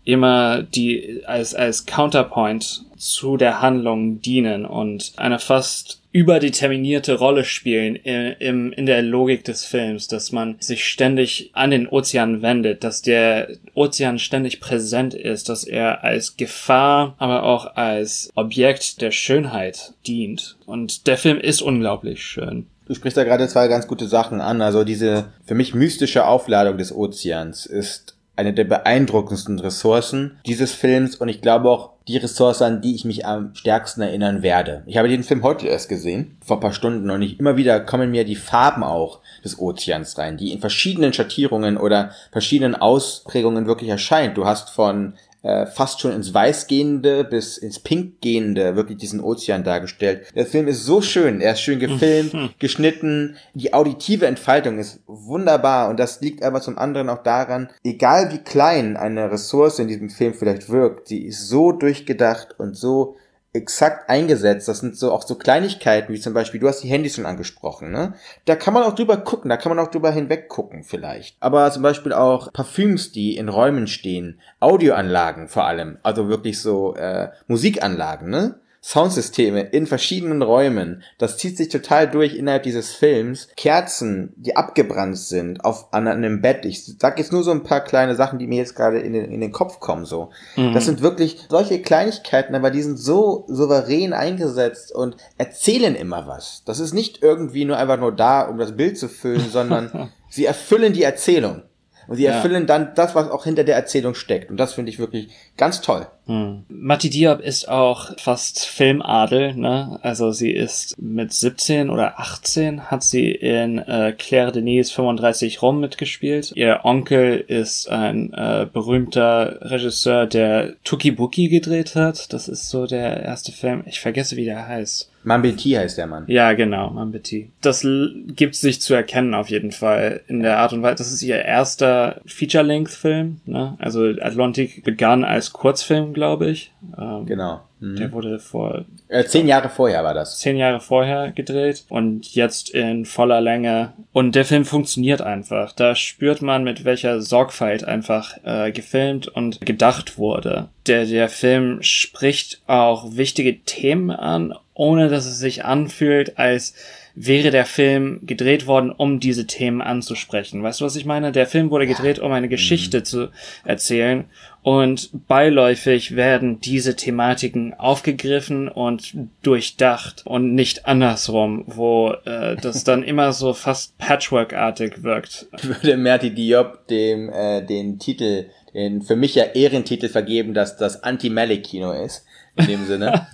immer 0.05 0.63
die 0.63 1.23
als, 1.27 1.55
als 1.55 1.87
Counterpoint 1.87 2.85
zu 2.97 3.37
der 3.37 3.61
Handlung 3.61 4.21
dienen 4.21 4.65
und 4.65 5.13
eine 5.17 5.39
fast 5.39 6.03
überdeterminierte 6.13 7.15
Rolle 7.15 7.45
spielen 7.45 7.97
in, 7.97 8.33
im, 8.39 8.73
in 8.73 8.87
der 8.87 9.03
Logik 9.03 9.45
des 9.45 9.65
Films, 9.65 10.09
dass 10.09 10.31
man 10.31 10.57
sich 10.61 10.85
ständig 10.85 11.51
an 11.55 11.71
den 11.71 11.89
Ozean 11.89 12.43
wendet, 12.43 12.85
dass 12.85 13.01
der 13.01 13.49
Ozean 13.75 14.19
ständig 14.19 14.61
präsent 14.61 15.15
ist, 15.15 15.49
dass 15.49 15.65
er 15.65 16.05
als 16.05 16.37
Gefahr, 16.37 17.15
aber 17.19 17.45
auch 17.45 17.77
als 17.77 18.31
Objekt 18.35 19.01
der 19.01 19.11
Schönheit 19.11 19.95
dient. 20.07 20.57
Und 20.67 21.07
der 21.07 21.17
Film 21.17 21.41
ist 21.41 21.63
unglaublich 21.63 22.23
schön. 22.23 22.67
Du 22.87 22.95
sprichst 22.95 23.17
da 23.17 23.25
gerade 23.25 23.49
zwei 23.49 23.69
ganz 23.69 23.87
gute 23.87 24.09
Sachen 24.09 24.41
an. 24.41 24.61
Also 24.61 24.85
diese 24.85 25.27
für 25.45 25.55
mich 25.55 25.75
mystische 25.75 26.27
Aufladung 26.27 26.79
des 26.79 26.95
Ozeans 26.95 27.67
ist 27.67 28.17
eine 28.35 28.53
der 28.53 28.65
beeindruckendsten 28.65 29.59
Ressourcen 29.59 30.39
dieses 30.47 30.73
Films 30.73 31.17
und 31.17 31.29
ich 31.29 31.43
glaube 31.43 31.71
auch 31.71 31.91
die 32.09 32.17
Ressource, 32.17 32.63
an 32.63 32.81
die 32.81 32.95
ich 32.95 33.05
mich 33.05 33.27
am 33.27 33.55
stärksten 33.55 34.01
erinnern 34.01 34.43
werde. 34.43 34.83
Ich 34.87 34.97
habe 34.97 35.09
den 35.09 35.23
Film 35.23 35.43
heute 35.43 35.69
erst 35.69 35.89
gesehen, 35.89 36.37
vor 36.45 36.57
ein 36.57 36.61
paar 36.61 36.73
Stunden, 36.73 37.11
und 37.11 37.23
ich, 37.23 37.39
immer 37.39 37.57
wieder 37.57 37.79
kommen 37.79 38.11
mir 38.11 38.25
die 38.25 38.37
Farben 38.37 38.83
auch 38.83 39.21
des 39.45 39.59
Ozeans 39.59 40.19
rein, 40.19 40.37
die 40.37 40.53
in 40.53 40.61
verschiedenen 40.61 41.13
Schattierungen 41.13 41.77
oder 41.77 42.11
verschiedenen 42.33 42.75
Ausprägungen 42.75 43.67
wirklich 43.67 43.91
erscheint. 43.91 44.37
Du 44.37 44.47
hast 44.47 44.71
von 44.71 45.15
äh, 45.43 45.67
fast 45.67 46.01
schon 46.01 46.13
ins 46.13 46.33
Weiß 46.33 46.67
gehende 46.67 47.25
bis 47.25 47.59
ins 47.59 47.79
Pink 47.79 48.21
gehende 48.21 48.77
wirklich 48.77 48.99
diesen 48.99 49.21
Ozean 49.21 49.65
dargestellt. 49.65 50.27
Der 50.35 50.47
Film 50.47 50.69
ist 50.69 50.85
so 50.85 51.03
schön, 51.03 51.41
er 51.41 51.53
ist 51.53 51.61
schön 51.61 51.79
gefilmt, 51.79 52.35
geschnitten, 52.59 53.37
die 53.55 53.75
auditive 53.75 54.27
Entfaltung 54.27 54.79
ist 54.79 55.01
wunderbar 55.07 55.91
und 55.91 55.99
das 55.99 56.21
liegt 56.21 56.43
aber 56.43 56.61
zum 56.61 56.79
anderen 56.79 57.09
auch 57.09 57.23
daran, 57.23 57.69
egal 57.85 58.33
wie 58.33 58.39
klein 58.39 58.97
eine 58.97 59.31
Ressource 59.31 59.79
in 59.79 59.89
diesem 59.89 60.11
Film 60.11 60.35
vielleicht 60.35 60.69
wirkt, 60.69 61.09
sie 61.09 61.25
ist 61.25 61.49
so 61.49 61.73
durchgedacht 61.73 62.59
und 62.59 62.77
so 62.77 63.17
exakt 63.53 64.09
eingesetzt. 64.09 64.69
Das 64.69 64.81
sind 64.81 64.97
so 64.97 65.13
auch 65.13 65.23
so 65.23 65.35
Kleinigkeiten, 65.35 66.13
wie 66.13 66.21
zum 66.21 66.33
Beispiel, 66.33 66.61
du 66.61 66.69
hast 66.69 66.83
die 66.83 66.89
Handys 66.89 67.17
schon 67.17 67.27
angesprochen, 67.27 67.91
ne? 67.91 68.15
Da 68.47 68.57
kann 68.57 68.73
man 68.73 68.83
auch 68.83 68.95
drüber 68.95 69.19
gucken, 69.19 69.51
da 69.51 69.57
kann 69.57 69.75
man 69.75 69.85
auch 69.85 69.91
drüber 69.91 70.11
hinweg 70.11 70.49
gucken 70.49 70.85
vielleicht. 70.85 71.37
Aber 71.41 71.71
zum 71.71 71.83
Beispiel 71.83 72.13
auch 72.13 72.53
Parfüms, 72.53 73.13
die 73.13 73.37
in 73.37 73.49
Räumen 73.49 73.87
stehen, 73.87 74.41
Audioanlagen 74.61 75.49
vor 75.49 75.67
allem, 75.67 75.99
also 76.03 76.29
wirklich 76.29 76.61
so 76.61 76.95
äh, 76.95 77.29
Musikanlagen, 77.47 78.31
ne? 78.31 78.59
Soundsysteme 78.85 79.61
in 79.63 79.87
verschiedenen 79.87 80.43
Räumen. 80.43 81.05
Das 81.19 81.39
zieht 81.39 81.57
sich 81.57 81.69
total 81.69 82.11
durch 82.11 82.35
innerhalb 82.35 82.65
dieses 82.65 82.93
Films. 82.93 83.49
Kerzen, 83.57 84.33
die 84.37 84.57
abgebrannt 84.57 85.17
sind 85.19 85.65
auf 85.65 85.93
an 85.95 86.09
einem 86.09 86.43
Bett. 86.43 86.65
Ich 86.65 86.85
sag 86.99 87.19
jetzt 87.19 87.33
nur 87.33 87.45
so 87.45 87.53
ein 87.53 87.63
paar 87.63 87.81
kleine 87.83 88.17
Sachen, 88.17 88.41
die 88.41 88.49
mir 88.49 88.59
jetzt 88.59 88.75
gerade 88.75 88.99
in 88.99 89.13
den, 89.13 89.27
in 89.31 89.41
den 89.41 89.53
Kopf 89.53 89.79
kommen. 89.79 90.05
So, 90.05 90.31
Mhm. 90.57 90.73
das 90.75 90.85
sind 90.85 91.01
wirklich 91.01 91.39
solche 91.49 91.81
Kleinigkeiten, 91.81 92.55
aber 92.57 92.71
die 92.73 92.83
sind 92.83 92.99
so 92.99 93.45
souverän 93.49 94.13
eingesetzt 94.13 94.93
und 94.93 95.17
erzählen 95.39 95.95
immer 95.95 96.27
was. 96.27 96.63
Das 96.67 96.81
ist 96.81 96.93
nicht 96.93 97.23
irgendwie 97.23 97.65
nur 97.65 97.77
einfach 97.79 98.01
nur 98.01 98.13
da, 98.13 98.43
um 98.43 98.59
das 98.59 98.77
Bild 98.77 98.99
zu 98.99 99.09
füllen, 99.09 99.49
sondern 99.51 100.11
sie 100.29 100.45
erfüllen 100.45 100.93
die 100.93 101.05
Erzählung. 101.05 101.63
Und 102.09 102.17
sie 102.17 102.25
Ja. 102.25 102.33
erfüllen 102.33 102.67
dann 102.67 102.97
das, 102.97 103.15
was 103.15 103.31
auch 103.31 103.45
hinter 103.45 103.63
der 103.63 103.77
Erzählung 103.77 104.15
steckt. 104.17 104.51
Und 104.51 104.57
das 104.57 104.75
finde 104.75 104.91
ich 104.91 104.99
wirklich 104.99 105.31
ganz 105.57 105.81
toll. 105.83 106.09
Hm. 106.27 106.65
Mati 106.69 107.11
Diop 107.11 107.41
ist 107.41 107.69
auch 107.69 108.17
fast 108.19 108.65
Filmadel, 108.65 109.55
ne? 109.55 109.99
Also 110.03 110.31
sie 110.31 110.53
ist 110.53 110.97
mit 111.01 111.33
17 111.33 111.91
oder 111.91 112.21
18 112.21 112.91
hat 112.91 113.03
sie 113.03 113.33
in 113.33 113.79
äh, 113.79 114.15
Claire 114.17 114.53
Denis 114.53 114.93
35 114.93 115.63
Rum 115.63 115.81
mitgespielt. 115.81 116.53
Ihr 116.55 116.81
Onkel 116.85 117.45
ist 117.47 117.89
ein 117.89 118.33
äh, 118.33 118.67
berühmter 118.73 119.59
Regisseur, 119.63 120.27
der 120.27 120.75
Tuki 120.85 121.11
Buki 121.11 121.49
gedreht 121.49 121.95
hat. 121.97 122.33
Das 122.33 122.49
ist 122.49 122.69
so 122.69 122.87
der 122.87 123.23
erste 123.23 123.53
Film. 123.53 123.83
Ich 123.87 124.01
vergesse, 124.01 124.37
wie 124.37 124.45
der 124.45 124.67
heißt. 124.67 125.13
Mambeti 125.25 125.71
heißt 125.71 125.99
der 125.99 126.07
Mann. 126.07 126.25
Ja, 126.27 126.53
genau, 126.53 126.91
Mambiti. 126.91 127.51
Das 127.61 127.87
gibt 128.29 128.57
sich 128.57 128.81
zu 128.81 128.95
erkennen 128.95 129.35
auf 129.35 129.51
jeden 129.51 129.73
Fall 129.73 130.23
in 130.27 130.43
der 130.43 130.59
Art 130.59 130.73
und 130.73 130.83
Weise. 130.83 130.97
Das 130.97 131.13
ist 131.13 131.23
ihr 131.23 131.43
erster 131.45 132.21
Feature-Length-Film. 132.27 133.41
Ne? 133.47 133.77
Also 133.79 134.05
Atlantic 134.21 134.83
begann 134.85 135.25
als 135.25 135.53
Kurzfilm, 135.53 136.12
glaube 136.13 136.51
ich. 136.51 136.73
Ähm, 136.99 137.27
Genau. 137.27 137.61
Mhm. 137.81 137.97
Der 137.97 138.13
wurde 138.13 138.39
vor 138.39 138.85
Äh, 139.09 139.25
zehn 139.25 139.49
Jahre 139.49 139.69
vorher 139.69 140.05
war 140.05 140.15
das. 140.15 140.39
zehn 140.39 140.57
Jahre 140.57 140.81
vorher 140.81 141.33
gedreht 141.33 141.85
und 141.89 142.35
jetzt 142.35 142.71
in 142.71 143.05
voller 143.05 143.41
Länge. 143.41 143.93
Und 144.13 144.35
der 144.35 144.45
Film 144.45 144.65
funktioniert 144.65 145.21
einfach. 145.21 145.73
Da 145.73 145.95
spürt 145.95 146.43
man, 146.43 146.63
mit 146.65 146.85
welcher 146.85 147.21
Sorgfalt 147.21 147.85
einfach 147.85 148.37
äh, 148.45 148.71
gefilmt 148.73 149.29
und 149.29 149.61
gedacht 149.61 150.17
wurde. 150.19 150.69
Der, 150.87 151.07
der 151.07 151.29
Film 151.29 151.83
spricht 151.83 152.63
auch 152.67 153.17
wichtige 153.17 153.61
Themen 153.63 154.11
an, 154.11 154.55
ohne 154.75 155.09
dass 155.09 155.27
es 155.27 155.39
sich 155.39 155.65
anfühlt, 155.65 156.39
als 156.39 156.75
wäre 157.15 157.51
der 157.51 157.67
Film 157.67 158.21
gedreht 158.25 158.67
worden, 158.67 158.91
um 158.91 159.21
diese 159.21 159.47
Themen 159.47 159.83
anzusprechen. 159.83 160.63
Weißt 160.63 160.81
du, 160.81 160.85
was 160.85 160.97
ich 160.97 161.05
meine? 161.05 161.33
Der 161.33 161.47
Film 161.47 161.71
wurde 161.71 161.87
gedreht, 161.87 162.19
um 162.19 162.33
eine 162.33 162.49
Geschichte 162.49 163.03
zu 163.03 163.29
erzählen 163.65 164.25
und 164.63 165.11
beiläufig 165.27 166.15
werden 166.15 166.61
diese 166.61 166.95
Thematiken 166.95 167.75
aufgegriffen 167.75 168.69
und 168.69 169.13
durchdacht 169.43 170.23
und 170.25 170.55
nicht 170.55 170.87
andersrum, 170.87 171.65
wo 171.67 172.13
äh, 172.25 172.57
das 172.57 172.85
dann 172.85 173.03
immer 173.03 173.33
so 173.33 173.55
fast 173.55 173.99
Patchwork-artig 173.99 175.03
wirkt. 175.03 175.49
Würde 175.63 175.97
Merti 175.97 176.33
Diop 176.33 176.87
dem 176.87 177.29
äh, 177.31 177.63
den 177.63 177.99
Titel, 177.99 178.47
den 178.73 179.03
für 179.03 179.17
mich 179.17 179.35
ja 179.35 179.45
Ehrentitel 179.45 180.09
vergeben, 180.09 180.55
dass 180.55 180.77
das 180.77 181.03
Anti-Malik-Kino 181.03 181.93
ist. 182.05 182.25
In 182.57 182.67
dem 182.67 182.87
Sinne. 182.87 183.27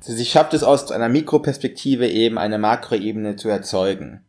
Sie 0.00 0.24
schafft 0.24 0.54
es 0.54 0.62
aus 0.62 0.90
einer 0.92 1.08
Mikroperspektive 1.08 2.08
eben 2.08 2.38
eine 2.38 2.58
Makroebene 2.58 3.36
zu 3.36 3.48
erzeugen. 3.48 4.24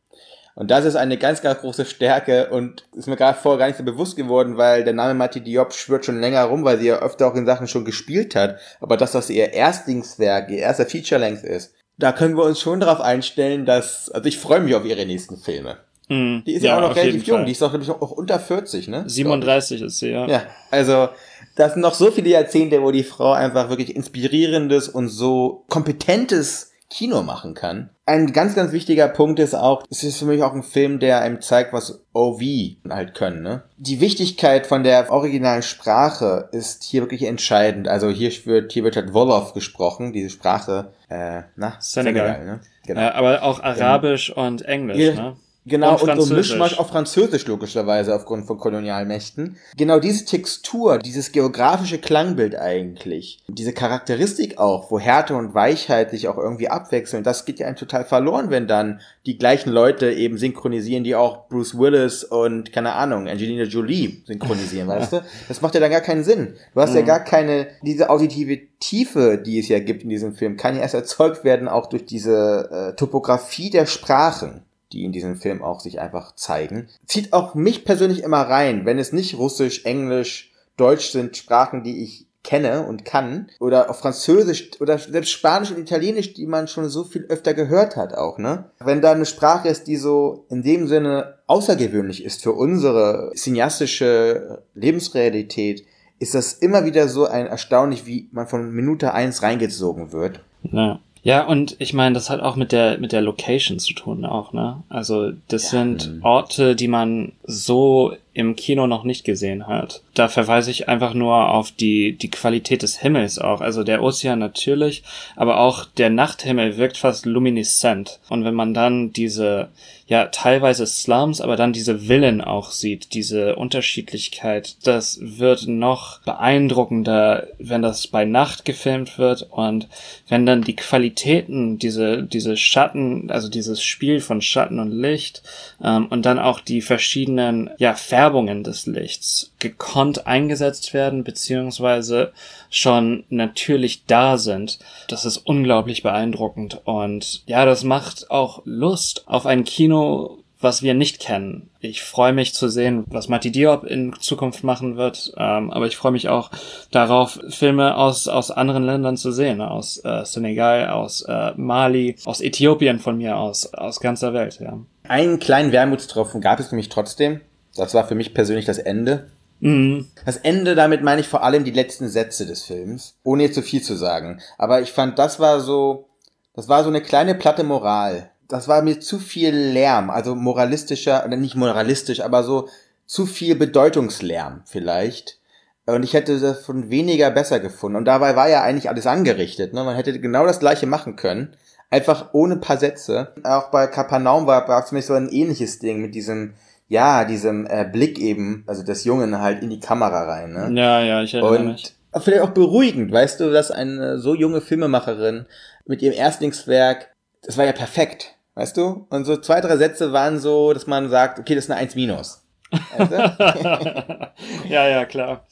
Und 0.56 0.72
das 0.72 0.84
ist 0.84 0.98
eine 0.98 1.18
ganz, 1.18 1.42
ganz 1.42 1.62
große 1.62 1.86
Stärke 1.86 2.50
und 2.50 2.84
ist 2.94 3.08
mir 3.08 3.16
gerade 3.16 3.38
vorher 3.38 3.60
gar 3.60 3.68
nicht 3.68 3.78
so 3.78 3.84
bewusst 3.84 4.18
geworden, 4.18 4.58
weil 4.58 4.84
der 4.84 4.94
Name 4.94 5.14
Mati 5.14 5.40
Diop 5.40 5.74
schwirrt 5.74 6.04
schon 6.04 6.20
länger 6.20 6.44
rum, 6.44 6.66
weil 6.66 6.80
sie 6.80 6.88
ja 6.88 7.00
öfter 7.00 7.28
auch 7.28 7.36
in 7.36 7.46
Sachen 7.46 7.68
schon 7.68 7.86
gespielt 7.86 8.36
hat. 8.36 8.60
Aber 8.82 8.98
dass 8.98 9.14
das 9.14 9.30
ihr 9.30 9.54
Erstlingswerk, 9.54 10.50
ihr 10.50 10.58
erster 10.58 10.86
Feature-Length 10.86 11.44
ist, 11.44 11.74
da 11.98 12.12
können 12.12 12.36
wir 12.36 12.44
uns 12.44 12.60
schon 12.60 12.82
darauf 12.82 13.00
einstellen, 13.00 13.66
dass, 13.66 14.10
also 14.10 14.28
ich 14.28 14.38
freue 14.38 14.60
mich 14.60 14.76
auf 14.76 14.86
ihre 14.86 15.06
nächsten 15.06 15.38
Filme. 15.38 15.78
Hm, 16.10 16.44
Die 16.46 16.54
ist 16.54 16.64
ja, 16.64 16.78
auch 16.78 16.82
noch 16.82 16.96
relativ 16.96 17.26
jung, 17.26 17.38
Fall. 17.38 17.46
die 17.46 17.52
ist 17.52 17.62
doch, 17.62 17.74
ich, 17.80 17.90
auch 17.90 18.12
unter 18.12 18.40
40, 18.40 18.88
ne? 18.88 19.04
37 19.08 19.82
ist 19.84 20.00
sie, 20.00 20.10
ja. 20.10 20.28
Ja, 20.28 20.42
also 20.72 21.10
das 21.56 21.74
sind 21.74 21.82
noch 21.82 21.94
so 21.94 22.10
viele 22.12 22.30
Jahrzehnte, 22.30 22.82
wo 22.82 22.92
die 22.92 23.04
Frau 23.04 23.32
einfach 23.34 23.70
wirklich 23.70 23.96
inspirierendes 23.96 24.90
und 24.90 25.10
so 25.10 25.66
kompetentes 25.70 26.72
Kino 26.90 27.22
machen 27.22 27.54
kann. 27.54 27.92
Ein 28.08 28.34
ganz, 28.34 28.56
ganz 28.56 28.72
wichtiger 28.72 29.08
Punkt 29.08 29.40
ist 29.40 29.54
auch, 29.54 29.84
es 29.92 30.02
ist 30.04 30.18
für 30.18 30.26
mich 30.26 30.42
auch 30.42 30.54
ein 30.54 30.64
Film, 30.64 30.98
der 31.00 31.22
einem 31.22 31.40
zeigt, 31.42 31.72
was 31.72 32.04
OV 32.14 32.42
halt 32.90 33.14
können. 33.14 33.44
Ne? 33.44 33.62
Die 33.78 34.02
Wichtigkeit 34.02 34.66
von 34.66 34.84
der 34.84 35.12
originalen 35.12 35.62
Sprache 35.62 36.50
ist 36.52 36.84
hier 36.84 37.02
wirklich 37.02 37.24
entscheidend. 37.24 37.88
Also 37.88 38.10
hier 38.10 38.32
wird, 38.46 38.72
hier 38.72 38.84
wird 38.84 38.96
halt 38.96 39.14
Wolof 39.14 39.54
gesprochen, 39.54 40.12
diese 40.14 40.32
Sprache, 40.32 40.92
äh, 41.10 41.44
na, 41.56 41.76
Senegal. 41.80 42.44
ne? 42.44 42.60
Genau. 42.88 43.02
Äh, 43.02 43.10
aber 43.12 43.44
auch 43.44 43.62
Arabisch 43.62 44.32
und 44.32 44.64
Englisch, 44.64 44.98
Ja. 44.98 45.14
ne? 45.14 45.36
Genau, 45.70 45.98
Und 45.98 46.10
und, 46.10 46.22
so. 46.22 46.34
Mischmasch 46.34 46.78
auf 46.80 46.90
Französisch 46.90 47.46
logischerweise 47.46 48.16
aufgrund 48.16 48.48
von 48.48 48.58
Kolonialmächten. 48.58 49.58
Genau 49.78 50.00
diese 50.00 50.26
Textur, 50.26 50.98
dieses 50.98 51.32
geografische 51.32 52.00
Klangbild 52.00 52.56
eigentlich, 52.56 53.40
diese 53.48 53.74
Charakteristik 53.74 54.58
auch, 54.58 54.92
wo 54.92 55.00
Härte 55.00 55.36
und 55.36 55.54
Weichheit 55.54 56.12
sich 56.12 56.28
auch 56.28 56.38
irgendwie 56.38 56.70
abwechseln, 56.70 57.24
das 57.24 57.46
geht 57.46 57.60
ja 57.60 57.68
einem 57.68 57.76
total 57.76 58.04
verloren, 58.04 58.50
wenn 58.50 58.68
dann 58.68 59.02
die 59.26 59.38
gleichen 59.38 59.70
Leute 59.70 60.12
eben 60.12 60.38
synchronisieren, 60.38 61.04
die 61.04 61.16
auch 61.16 61.48
Bruce 61.48 61.78
Willis 61.78 62.24
und, 62.24 62.74
keine 62.74 62.94
Ahnung, 62.94 63.28
Angelina 63.28 63.64
Jolie 63.64 64.24
synchronisieren, 64.26 64.88
weißt 64.90 65.14
du? 65.14 65.22
Das 65.48 65.62
macht 65.62 65.76
ja 65.76 65.80
dann 65.80 65.92
gar 65.92 66.02
keinen 66.02 66.24
Sinn. 66.24 66.56
Du 66.74 66.82
hast 66.82 66.96
ja 66.96 67.02
gar 67.02 67.20
keine, 67.20 67.68
diese 67.84 68.10
auditive 68.10 68.60
Tiefe, 68.80 69.38
die 69.38 69.60
es 69.60 69.68
ja 69.68 69.80
gibt 69.80 70.04
in 70.04 70.10
diesem 70.10 70.34
Film, 70.34 70.58
kann 70.58 70.76
ja 70.76 70.82
erst 70.82 70.96
erzeugt 70.96 71.44
werden 71.44 71.68
auch 71.68 71.88
durch 71.88 72.06
diese 72.06 72.70
äh, 72.72 72.96
Topografie 72.96 73.70
der 73.70 73.86
Sprachen 73.86 74.64
die 74.92 75.04
in 75.04 75.12
diesem 75.12 75.36
Film 75.36 75.64
auch 75.64 75.80
sich 75.80 76.00
einfach 76.00 76.36
zeigen. 76.36 76.88
Zieht 77.06 77.34
auch 77.34 77.56
mich 77.56 77.86
persönlich 77.86 78.24
immer 78.24 78.42
rein, 78.42 78.86
wenn 78.86 79.00
es 79.00 79.14
nicht 79.14 79.38
Russisch, 79.38 79.86
Englisch, 79.86 80.52
Deutsch 80.78 81.10
sind 81.12 81.36
Sprachen, 81.36 81.84
die 81.84 82.04
ich 82.04 82.30
kenne 82.44 82.86
und 82.86 83.04
kann 83.04 83.48
oder 83.60 83.90
auch 83.90 83.96
Französisch 83.96 84.72
oder 84.80 84.98
selbst 84.98 85.32
Spanisch 85.32 85.72
und 85.72 85.80
Italienisch, 85.80 86.34
die 86.34 86.46
man 86.48 86.68
schon 86.68 86.88
so 86.90 87.04
viel 87.04 87.26
öfter 87.26 87.54
gehört 87.54 87.96
hat 87.96 88.14
auch, 88.14 88.38
ne? 88.38 88.72
Wenn 88.80 89.02
da 89.02 89.12
eine 89.12 89.26
Sprache 89.26 89.68
ist, 89.68 89.88
die 89.88 89.98
so 89.98 90.46
in 90.50 90.64
dem 90.64 90.88
Sinne 90.88 91.36
außergewöhnlich 91.48 92.24
ist 92.24 92.42
für 92.42 92.54
unsere 92.54 93.32
cineastische 93.36 94.64
Lebensrealität, 94.74 95.86
ist 96.20 96.34
das 96.34 96.54
immer 96.54 96.86
wieder 96.86 97.08
so 97.08 97.26
ein 97.26 97.48
erstaunlich, 97.48 98.06
wie 98.06 98.30
man 98.32 98.48
von 98.48 98.72
Minute 98.72 99.14
eins 99.14 99.42
reingezogen 99.44 100.12
wird. 100.12 100.42
Ja. 100.64 101.00
Ja, 101.24 101.46
und 101.46 101.76
ich 101.80 101.94
meine, 101.94 102.14
das 102.14 102.30
hat 102.30 102.40
auch 102.40 102.56
mit 102.56 102.72
der 102.72 102.98
mit 102.98 103.12
der 103.12 103.22
Location 103.22 103.80
zu 103.80 103.94
tun 103.94 104.26
auch, 104.26 104.54
ne? 104.54 104.84
Also 104.90 105.32
das 105.48 105.70
sind 105.70 106.20
Orte, 106.22 106.76
die 106.76 106.88
man 106.88 107.34
so 107.44 108.14
im 108.34 108.56
Kino 108.56 108.88
noch 108.88 109.04
nicht 109.04 109.24
gesehen 109.24 109.68
hat. 109.68 110.02
Da 110.14 110.28
verweise 110.28 110.70
ich 110.70 110.88
einfach 110.88 111.14
nur 111.14 111.50
auf 111.50 111.72
die 111.72 112.14
die 112.18 112.30
Qualität 112.30 112.84
des 112.84 113.00
Himmels 113.00 113.40
auch. 113.40 113.60
Also 113.60 113.84
der 113.84 114.04
Ozean 114.04 114.40
natürlich, 114.40 115.04
aber 115.36 115.60
auch 115.60 115.86
der 115.86 116.10
Nachthimmel 116.10 116.78
wirkt 116.78 116.98
fast 116.98 117.26
lumineszent. 117.26 118.20
Und 118.30 118.46
wenn 118.46 118.54
man 118.54 118.74
dann 118.74 119.12
diese 119.14 119.70
ja 120.08 120.26
teilweise 120.26 120.88
Slums, 120.88 121.40
aber 121.40 121.56
dann 121.56 121.74
diese 121.74 122.00
Villen 122.00 122.42
auch 122.42 122.72
sieht, 122.72 123.14
diese 123.14 123.56
Unterschiedlichkeit, 123.56 124.76
das 124.84 125.20
wird 125.22 125.68
noch 125.68 126.20
beeindruckender, 126.22 127.48
wenn 127.60 127.82
das 127.82 128.08
bei 128.08 128.26
Nacht 128.26 128.66
gefilmt 128.66 129.18
wird 129.18 129.48
und 129.52 129.88
wenn 130.28 130.46
dann 130.46 130.64
die 130.64 130.76
Qualitäten, 130.76 131.78
diese 131.78 132.24
diese 132.24 132.58
Schatten, 132.58 133.30
also 133.32 133.50
dieses 133.50 133.84
Spiel 133.84 134.20
von 134.20 134.42
Schatten 134.42 134.80
und 134.80 134.92
Licht 134.92 135.44
ähm, 135.84 136.08
und 136.08 136.26
dann 136.26 136.40
auch 136.40 136.60
die 136.60 136.82
verschiedenen 136.82 137.70
ja 137.78 137.96
Färbungen 138.20 138.66
des 138.66 138.86
Lichts 138.86 139.54
gekonnt 139.60 140.28
eingesetzt 140.28 140.94
werden 140.94 141.24
beziehungsweise 141.24 142.34
schon 142.70 143.24
natürlich 143.30 144.04
da 144.08 144.38
sind. 144.38 144.80
Das 145.08 145.24
ist 145.24 145.38
unglaublich 145.38 146.04
beeindruckend 146.04 146.82
und 146.84 147.44
ja, 147.46 147.64
das 147.64 147.86
macht 147.86 148.30
auch 148.30 148.62
Lust 148.66 149.24
auf 149.26 149.46
ein 149.46 149.64
Kino 149.64 150.40
was 150.62 150.84
wir 150.84 150.94
nicht 150.94 151.22
kennen. 151.22 151.70
Ich 151.80 152.04
freue 152.04 152.34
mich 152.34 152.54
zu 152.54 152.68
sehen, 152.68 153.06
was 153.08 153.30
Mati 153.30 153.50
Diop 153.50 153.86
in 153.86 154.14
Zukunft 154.20 154.66
machen 154.66 154.98
wird, 154.98 155.32
ähm, 155.38 155.72
aber 155.72 155.88
ich 155.88 155.96
freue 155.96 156.12
mich 156.12 156.28
auch 156.28 156.52
darauf, 156.92 157.40
Filme 157.48 157.96
aus, 157.96 158.28
aus 158.28 158.52
anderen 158.52 158.84
Ländern 158.84 159.16
zu 159.16 159.32
sehen, 159.32 159.62
aus 159.62 160.04
äh, 160.04 160.26
Senegal, 160.26 160.90
aus 160.90 161.22
äh, 161.22 161.54
Mali, 161.56 162.18
aus 162.26 162.42
Äthiopien 162.42 163.00
von 163.00 163.18
mir 163.18 163.38
aus, 163.38 163.74
aus 163.74 164.02
ganzer 164.02 164.34
Welt, 164.34 164.60
ja. 164.60 164.78
Einen 165.08 165.40
kleinen 165.40 165.72
Wermutstropfen 165.72 166.42
gab 166.42 166.60
es 166.60 166.74
nämlich 166.74 166.90
trotzdem. 166.90 167.40
Das 167.76 167.94
war 167.94 168.08
für 168.08 168.16
mich 168.16 168.34
persönlich 168.34 168.66
das 168.66 168.78
Ende. 168.78 169.30
Mhm. 169.60 170.08
Das 170.26 170.38
Ende, 170.38 170.76
damit 170.76 171.04
meine 171.04 171.22
ich 171.22 171.28
vor 171.28 171.44
allem 171.44 171.64
die 171.64 171.72
letzten 171.72 172.08
Sätze 172.08 172.46
des 172.46 172.64
Films, 172.64 173.16
ohne 173.24 173.44
jetzt 173.44 173.56
zu 173.56 173.62
viel 173.62 173.82
zu 173.82 173.96
sagen. 173.96 174.42
Aber 174.58 174.82
ich 174.82 174.92
fand, 174.92 175.20
das 175.20 175.40
war 175.40 175.60
so, 175.60 176.08
das 176.54 176.68
war 176.68 176.84
so 176.84 176.90
eine 176.90 177.02
kleine 177.02 177.36
platte 177.36 177.64
Moral. 177.64 178.32
Das 178.48 178.68
war 178.68 178.82
mir 178.82 179.00
zu 179.00 179.20
viel 179.20 179.54
Lärm, 179.54 180.10
also 180.10 180.34
moralistischer, 180.34 181.24
oder 181.26 181.38
nicht 181.38 181.56
moralistisch, 181.56 182.22
aber 182.22 182.44
so 182.44 182.68
zu 183.06 183.26
viel 183.26 183.56
Bedeutungslärm 183.56 184.64
vielleicht. 184.66 185.40
Und 185.86 186.04
ich 186.04 186.14
hätte 186.14 186.40
das 186.40 186.60
von 186.60 186.90
weniger 186.90 187.32
besser 187.32 187.60
gefunden. 187.60 187.98
Und 187.98 188.06
dabei 188.06 188.36
war 188.36 188.48
ja 188.48 188.62
eigentlich 188.62 188.90
alles 188.90 189.08
angerichtet. 189.08 189.74
Ne? 189.74 189.84
Man 189.84 189.96
hätte 189.96 190.20
genau 190.20 190.46
das 190.46 190.60
gleiche 190.60 190.86
machen 190.86 191.16
können. 191.16 191.56
Einfach 191.90 192.30
ohne 192.34 192.58
paar 192.58 192.78
Sätze. 192.78 193.34
Auch 193.44 193.72
bei 193.72 193.88
Kapernaum 193.88 194.46
war 194.46 194.68
es 194.70 194.90
für 194.90 194.96
mich 194.96 195.08
so 195.08 195.16
ein 195.16 195.30
ähnliches 195.30 195.80
Ding 195.80 196.02
mit 196.02 196.14
diesem, 196.14 196.54
ja, 196.90 197.24
diesem 197.24 197.68
äh, 197.68 197.86
Blick 197.86 198.20
eben, 198.20 198.64
also 198.68 198.84
des 198.84 199.04
Jungen 199.04 199.40
halt 199.40 199.62
in 199.62 199.70
die 199.70 199.80
Kamera 199.80 200.24
rein. 200.24 200.52
Ne? 200.52 200.72
Ja, 200.82 201.02
ja, 201.02 201.22
ich 201.22 201.34
erinnere 201.34 201.72
mich. 201.72 201.96
Und 202.12 202.24
vielleicht 202.24 202.42
auch 202.42 202.50
beruhigend, 202.50 203.12
weißt 203.12 203.40
du, 203.40 203.52
dass 203.52 203.70
eine 203.70 204.18
so 204.18 204.34
junge 204.34 204.60
Filmemacherin 204.62 205.46
mit 205.86 206.02
ihrem 206.02 206.18
Erstlingswerk, 206.18 207.10
das 207.44 207.58
war 207.58 207.66
ja 207.66 207.72
perfekt, 207.72 208.36
weißt 208.56 208.76
du? 208.76 209.06
Und 209.10 209.26
so 209.26 209.38
zwei, 209.38 209.62
drei 209.62 209.78
Sätze 209.78 210.12
waren 210.12 210.40
so, 210.40 210.74
dass 210.74 210.88
man 210.88 211.10
sagt, 211.10 211.40
okay, 211.40 211.54
das 211.54 211.66
ist 211.66 211.72
eine 211.72 211.80
1 211.80 211.94
minus. 211.96 212.44
Du? 212.72 213.16
ja, 214.70 214.88
ja, 214.88 215.06
klar. 215.06 215.46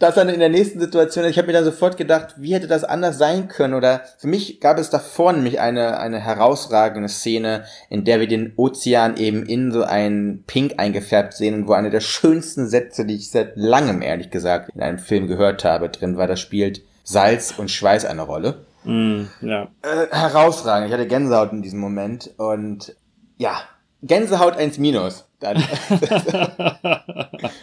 das 0.00 0.16
dann 0.16 0.28
in 0.28 0.40
der 0.40 0.48
nächsten 0.48 0.80
Situation, 0.80 1.24
ich 1.24 1.38
habe 1.38 1.46
mir 1.46 1.52
dann 1.52 1.64
sofort 1.64 1.96
gedacht, 1.96 2.34
wie 2.38 2.52
hätte 2.54 2.66
das 2.66 2.82
anders 2.82 3.16
sein 3.16 3.48
können? 3.48 3.74
Oder 3.74 4.02
für 4.18 4.26
mich 4.26 4.60
gab 4.60 4.78
es 4.78 4.90
davor 4.90 5.32
nämlich 5.32 5.60
eine, 5.60 5.98
eine 5.98 6.18
herausragende 6.18 7.08
Szene, 7.08 7.64
in 7.90 8.04
der 8.04 8.18
wir 8.20 8.26
den 8.26 8.52
Ozean 8.56 9.16
eben 9.16 9.46
in 9.46 9.70
so 9.70 9.84
ein 9.84 10.42
Pink 10.46 10.74
eingefärbt 10.78 11.34
sehen 11.34 11.54
und 11.54 11.68
wo 11.68 11.72
eine 11.74 11.90
der 11.90 12.00
schönsten 12.00 12.68
Sätze, 12.68 13.06
die 13.06 13.16
ich 13.16 13.30
seit 13.30 13.52
langem, 13.54 14.02
ehrlich 14.02 14.30
gesagt, 14.30 14.70
in 14.74 14.82
einem 14.82 14.98
Film 14.98 15.28
gehört 15.28 15.64
habe, 15.64 15.88
drin 15.88 16.16
war, 16.16 16.26
da 16.26 16.36
spielt 16.36 16.82
Salz 17.04 17.54
und 17.56 17.70
Schweiß 17.70 18.04
eine 18.04 18.22
Rolle. 18.22 18.64
Mm, 18.84 19.24
ja. 19.40 19.68
Äh, 19.82 20.08
herausragend. 20.10 20.88
Ich 20.88 20.92
hatte 20.92 21.06
Gänsehaut 21.06 21.52
in 21.52 21.62
diesem 21.62 21.78
Moment 21.78 22.30
und 22.36 22.94
ja, 23.36 23.62
Gänsehaut 24.02 24.56
1 24.56 24.78
minus. 24.78 25.26
Dann. 25.44 25.62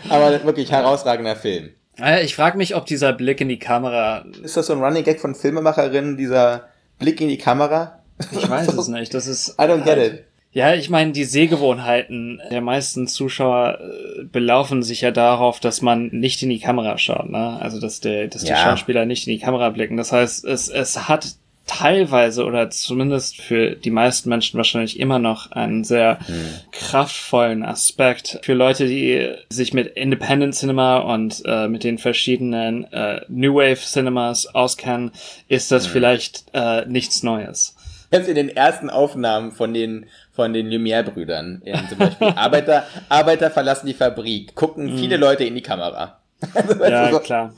Aber 0.10 0.44
wirklich 0.44 0.72
herausragender 0.72 1.36
Film. 1.36 1.72
Äh, 2.00 2.24
Ich 2.24 2.36
frage 2.36 2.58
mich, 2.58 2.76
ob 2.76 2.86
dieser 2.86 3.14
Blick 3.14 3.42
in 3.42 3.50
die 3.50 3.60
Kamera, 3.60 4.24
Ist 4.44 4.56
das 4.58 4.68
so 4.68 4.74
ein 4.74 4.80
Running 4.82 5.04
Gag 5.04 5.20
von 5.20 5.36
Filmemacherinnen, 5.36 6.16
dieser 6.18 6.68
Blick 7.00 7.20
in 7.22 7.28
die 7.30 7.38
Kamera? 7.38 8.00
ich 8.32 8.48
weiß 8.50 8.68
es 8.74 8.88
nicht, 8.88 9.14
das 9.14 9.28
ist... 9.28 9.56
I 9.60 9.64
don't 9.64 9.84
get 9.84 9.98
it. 9.98 10.24
Ja, 10.54 10.74
ich 10.74 10.90
meine, 10.90 11.14
die 11.14 11.24
Sehgewohnheiten 11.24 12.42
der 12.52 12.60
meisten 12.62 13.08
Zuschauer 13.08 13.80
äh, 13.80 14.24
belaufen 14.26 14.84
sich 14.84 15.00
ja 15.02 15.12
darauf, 15.12 15.62
dass 15.62 15.82
man 15.82 16.08
nicht 16.08 16.44
in 16.44 16.50
die 16.50 16.60
Kamera 16.60 16.98
schaut, 16.98 17.30
ne? 17.30 17.58
Also 17.62 17.80
dass 17.80 18.02
der, 18.02 18.28
dass 18.28 18.44
die 18.44 18.50
Ja. 18.50 18.58
Schauspieler 18.58 19.06
nicht 19.06 19.26
in 19.28 19.34
die 19.34 19.40
Kamera 19.40 19.70
blicken. 19.70 19.96
Das 19.96 20.12
heißt, 20.12 20.44
es, 20.44 20.68
es 20.68 21.08
hat 21.08 21.36
teilweise 21.68 22.46
oder 22.46 22.70
zumindest 22.70 23.40
für 23.42 23.72
die 23.76 23.92
meisten 23.92 24.30
Menschen 24.30 24.58
wahrscheinlich 24.58 25.00
immer 25.00 25.20
noch 25.20 25.52
einen 25.52 25.84
sehr 25.84 26.20
kraftvollen 26.72 27.64
Aspekt 27.64 28.40
für 28.44 28.54
Leute, 28.54 28.88
die 28.88 29.34
sich 29.50 29.74
mit 29.74 29.88
Independent 29.96 30.56
Cinema 30.56 30.98
und 30.98 31.42
äh, 31.46 31.68
mit 31.68 31.84
den 31.84 31.98
verschiedenen 31.98 32.86
äh, 32.92 33.22
New 33.30 33.56
Wave 33.56 33.78
Cinemas 33.78 34.48
auskennen, 34.48 35.12
ist 35.48 35.72
das 35.72 35.86
vielleicht 35.88 36.46
äh, 36.54 36.86
nichts 36.86 37.24
Neues. 37.24 37.76
Jetzt 38.12 38.28
in 38.28 38.36
den 38.36 38.50
ersten 38.50 38.90
Aufnahmen 38.90 39.52
von 39.52 39.74
den 39.74 40.08
von 40.34 40.54
den 40.54 40.68
Lumière-Brüdern, 40.70 41.62
zum 41.90 41.98
Beispiel 41.98 42.28
Arbeiter, 42.36 42.86
Arbeiter 43.10 43.52
verlassen 43.52 43.86
die 43.88 43.94
Fabrik, 43.94 44.56
gucken 44.56 44.98
viele 44.98 45.18
Leute 45.18 45.44
in 45.44 45.56
die 45.56 45.62
Kamera. 45.62 46.18
Ja, 46.90 47.12
so- 47.12 47.20
klar. 47.20 47.54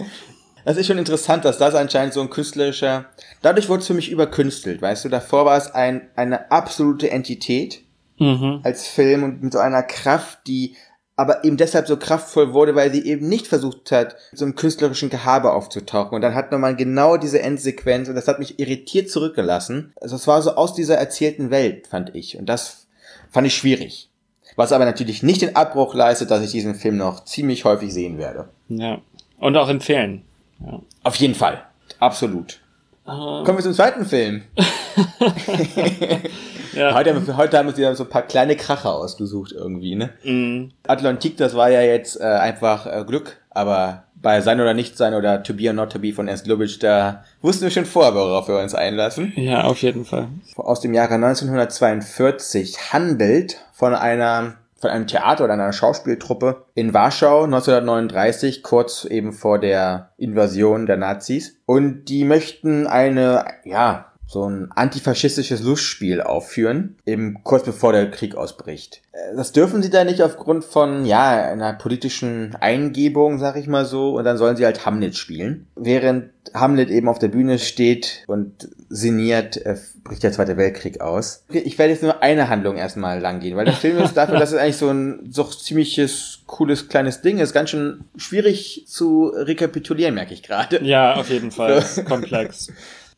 Das 0.66 0.78
ist 0.78 0.88
schon 0.88 0.98
interessant, 0.98 1.46
dass 1.46 1.58
das 1.58 1.76
anscheinend 1.76 2.14
so 2.14 2.22
ein 2.22 2.30
künstlerischer. 2.30 3.06
Dadurch 3.42 3.70
wurde 3.70 3.82
es 3.82 3.88
für 3.88 3.94
mich 3.94 4.12
überkünstelt, 4.12 4.82
weißt 4.82 5.06
du. 5.06 5.10
Davor 5.10 5.46
war 5.46 5.58
es 5.58 5.74
ein, 5.74 6.10
eine 6.16 6.52
absolute 6.52 7.12
Entität 7.12 7.84
Mhm. 8.20 8.62
als 8.64 8.88
Film 8.88 9.24
und 9.24 9.44
mit 9.44 9.54
so 9.54 9.60
einer 9.60 9.84
Kraft, 9.84 10.40
die 10.48 10.76
aber 11.16 11.44
eben 11.44 11.58
deshalb 11.58 11.88
so 11.88 11.98
kraftvoll 11.98 12.54
wurde, 12.54 12.74
weil 12.74 12.92
sie 12.92 13.06
eben 13.06 13.28
nicht 13.28 13.48
versucht 13.48 13.92
hat, 13.92 14.16
so 14.32 14.46
einem 14.46 14.56
künstlerischen 14.56 15.10
Gehabe 15.10 15.54
aufzutauchen. 15.54 16.16
Und 16.16 16.22
dann 16.22 16.34
hat 16.34 16.52
man 16.52 16.76
genau 16.76 17.18
diese 17.18 17.42
Endsequenz 17.42 18.10
und 18.10 18.16
das 18.16 18.28
hat 18.28 18.40
mich 18.40 18.60
irritiert 18.60 19.12
zurückgelassen. 19.12 19.94
Also 20.02 20.16
es 20.16 20.28
war 20.28 20.42
so 20.42 20.56
aus 20.56 20.74
dieser 20.74 20.96
erzählten 20.96 21.52
Welt, 21.52 21.88
fand 21.88 22.16
ich. 22.16 22.38
Und 22.38 22.48
das 22.48 22.88
fand 23.30 23.46
ich 23.46 23.56
schwierig. 23.56 24.10
Was 24.56 24.72
aber 24.72 24.86
natürlich 24.86 25.22
nicht 25.22 25.42
den 25.42 25.56
Abbruch 25.56 25.94
leistet, 25.94 26.32
dass 26.32 26.44
ich 26.44 26.52
diesen 26.52 26.76
Film 26.76 26.98
noch 26.98 27.26
ziemlich 27.26 27.64
häufig 27.66 27.94
sehen 27.94 28.18
werde. 28.18 28.50
Ja. 28.70 29.00
Und 29.40 29.56
auch 29.58 29.70
empfehlen. 29.70 30.24
Ja. 30.60 30.80
Auf 31.04 31.16
jeden 31.16 31.36
Fall. 31.36 31.64
Absolut. 32.00 32.60
Kommen 33.06 33.58
wir 33.58 33.60
zum 33.64 33.74
zweiten 33.74 34.06
Film. 34.06 34.44
Ja. 36.74 36.96
Heute, 36.96 37.14
haben 37.14 37.28
wir- 37.28 37.38
heute 37.38 37.56
haben 37.58 37.68
wir 37.68 37.70
uns 37.70 37.78
wieder 37.78 37.96
so 37.96 38.04
ein 38.04 38.10
paar 38.10 38.24
kleine 38.24 38.56
Kracher 38.56 38.96
ausgesucht 38.96 39.52
irgendwie, 39.52 39.94
ne? 39.96 40.10
Mhm. 40.24 40.72
Atlantik, 40.88 41.38
das 41.38 41.56
war 41.56 41.70
ja 41.70 41.82
jetzt 41.82 42.20
äh, 42.20 42.24
einfach 42.24 42.88
äh, 42.88 43.04
Glück, 43.06 43.38
aber 43.52 44.06
bei 44.16 44.42
Sein 44.42 44.60
oder 44.60 44.74
Nicht 44.74 44.98
Sein 44.98 45.14
oder 45.14 45.44
To 45.44 45.54
Be 45.54 45.68
or 45.68 45.74
Not 45.74 45.92
To 45.92 46.00
Be 46.00 46.14
von 46.14 46.28
Ernst 46.28 46.48
Lubitsch, 46.48 46.78
da 46.82 47.26
wussten 47.44 47.62
wir 47.64 47.70
schon 47.70 47.86
vorher, 47.86 48.16
worauf 48.16 48.48
wir 48.48 48.58
uns 48.58 48.74
einlassen. 48.74 49.34
Ja, 49.36 49.66
auf 49.66 49.84
jeden 49.84 50.04
Fall. 50.04 50.30
Aus 50.56 50.82
dem 50.82 50.96
Jahre 50.96 51.14
1942 51.16 52.92
handelt 52.92 53.58
von 53.72 53.94
einer 53.94 54.56
von 54.84 54.92
einem 54.92 55.08
Theater 55.08 55.46
oder 55.46 55.54
einer 55.54 55.74
Schauspieltruppe 55.74 56.66
in 56.76 56.94
Warschau 56.94 57.46
1939, 57.46 58.62
kurz 58.64 59.06
eben 59.06 59.34
vor 59.34 59.58
der 59.58 60.12
Invasion 60.18 60.86
der 60.86 60.98
Nazis. 60.98 61.62
Und 61.66 62.06
die 62.10 62.26
möchten 62.26 62.86
eine, 62.86 63.46
ja, 63.64 64.13
so 64.26 64.50
ein 64.50 64.72
antifaschistisches 64.72 65.62
Lustspiel 65.62 66.22
aufführen, 66.22 66.96
eben 67.06 67.44
kurz 67.44 67.64
bevor 67.64 67.92
der 67.92 68.10
Krieg 68.10 68.36
ausbricht. 68.36 69.02
Äh, 69.12 69.36
Das 69.36 69.52
dürfen 69.52 69.84
sie 69.84 69.90
da 69.90 70.04
nicht 70.04 70.22
aufgrund 70.22 70.64
von, 70.66 71.06
ja, 71.06 71.44
einer 71.44 71.74
politischen 71.74 72.56
Eingebung, 72.60 73.38
sag 73.38 73.58
ich 73.58 73.68
mal 73.68 73.86
so, 73.86 74.16
und 74.18 74.24
dann 74.24 74.38
sollen 74.38 74.56
sie 74.56 74.66
halt 74.66 74.86
Hamlet 74.86 75.16
spielen. 75.16 75.68
Während 75.76 76.30
Hamlet 76.54 76.90
eben 76.90 77.10
auf 77.10 77.20
der 77.20 77.28
Bühne 77.28 77.60
steht 77.60 78.24
und 78.28 78.70
sinniert, 78.90 79.58
äh, 79.66 79.76
bricht 80.04 80.24
der 80.24 80.32
Zweite 80.32 80.58
Weltkrieg 80.58 81.00
aus. 81.02 81.46
Ich 81.50 81.78
werde 81.78 81.94
jetzt 81.94 82.04
nur 82.04 82.22
eine 82.24 82.50
Handlung 82.50 82.76
erstmal 82.76 83.20
lang 83.20 83.40
gehen, 83.40 83.56
weil 83.56 83.66
der 83.66 83.74
Film 83.74 83.98
ist 84.00 84.16
dafür, 84.16 84.40
dass 84.40 84.52
es 84.52 84.58
eigentlich 84.58 84.78
so 84.78 84.90
ein 84.90 85.28
so 85.32 85.44
ziemliches, 85.44 86.40
cooles, 86.48 86.90
kleines 86.90 87.22
Ding 87.22 87.38
ist, 87.40 87.54
ganz 87.54 87.70
schön 87.70 88.06
schwierig 88.18 88.86
zu 88.88 89.28
rekapitulieren, 89.28 90.16
merke 90.16 90.34
ich 90.34 90.44
gerade. 90.44 90.84
Ja, 90.84 91.16
auf 91.16 91.30
jeden 91.30 91.52
Fall. 91.52 91.78
Ist 91.78 92.04
komplex. 92.06 92.70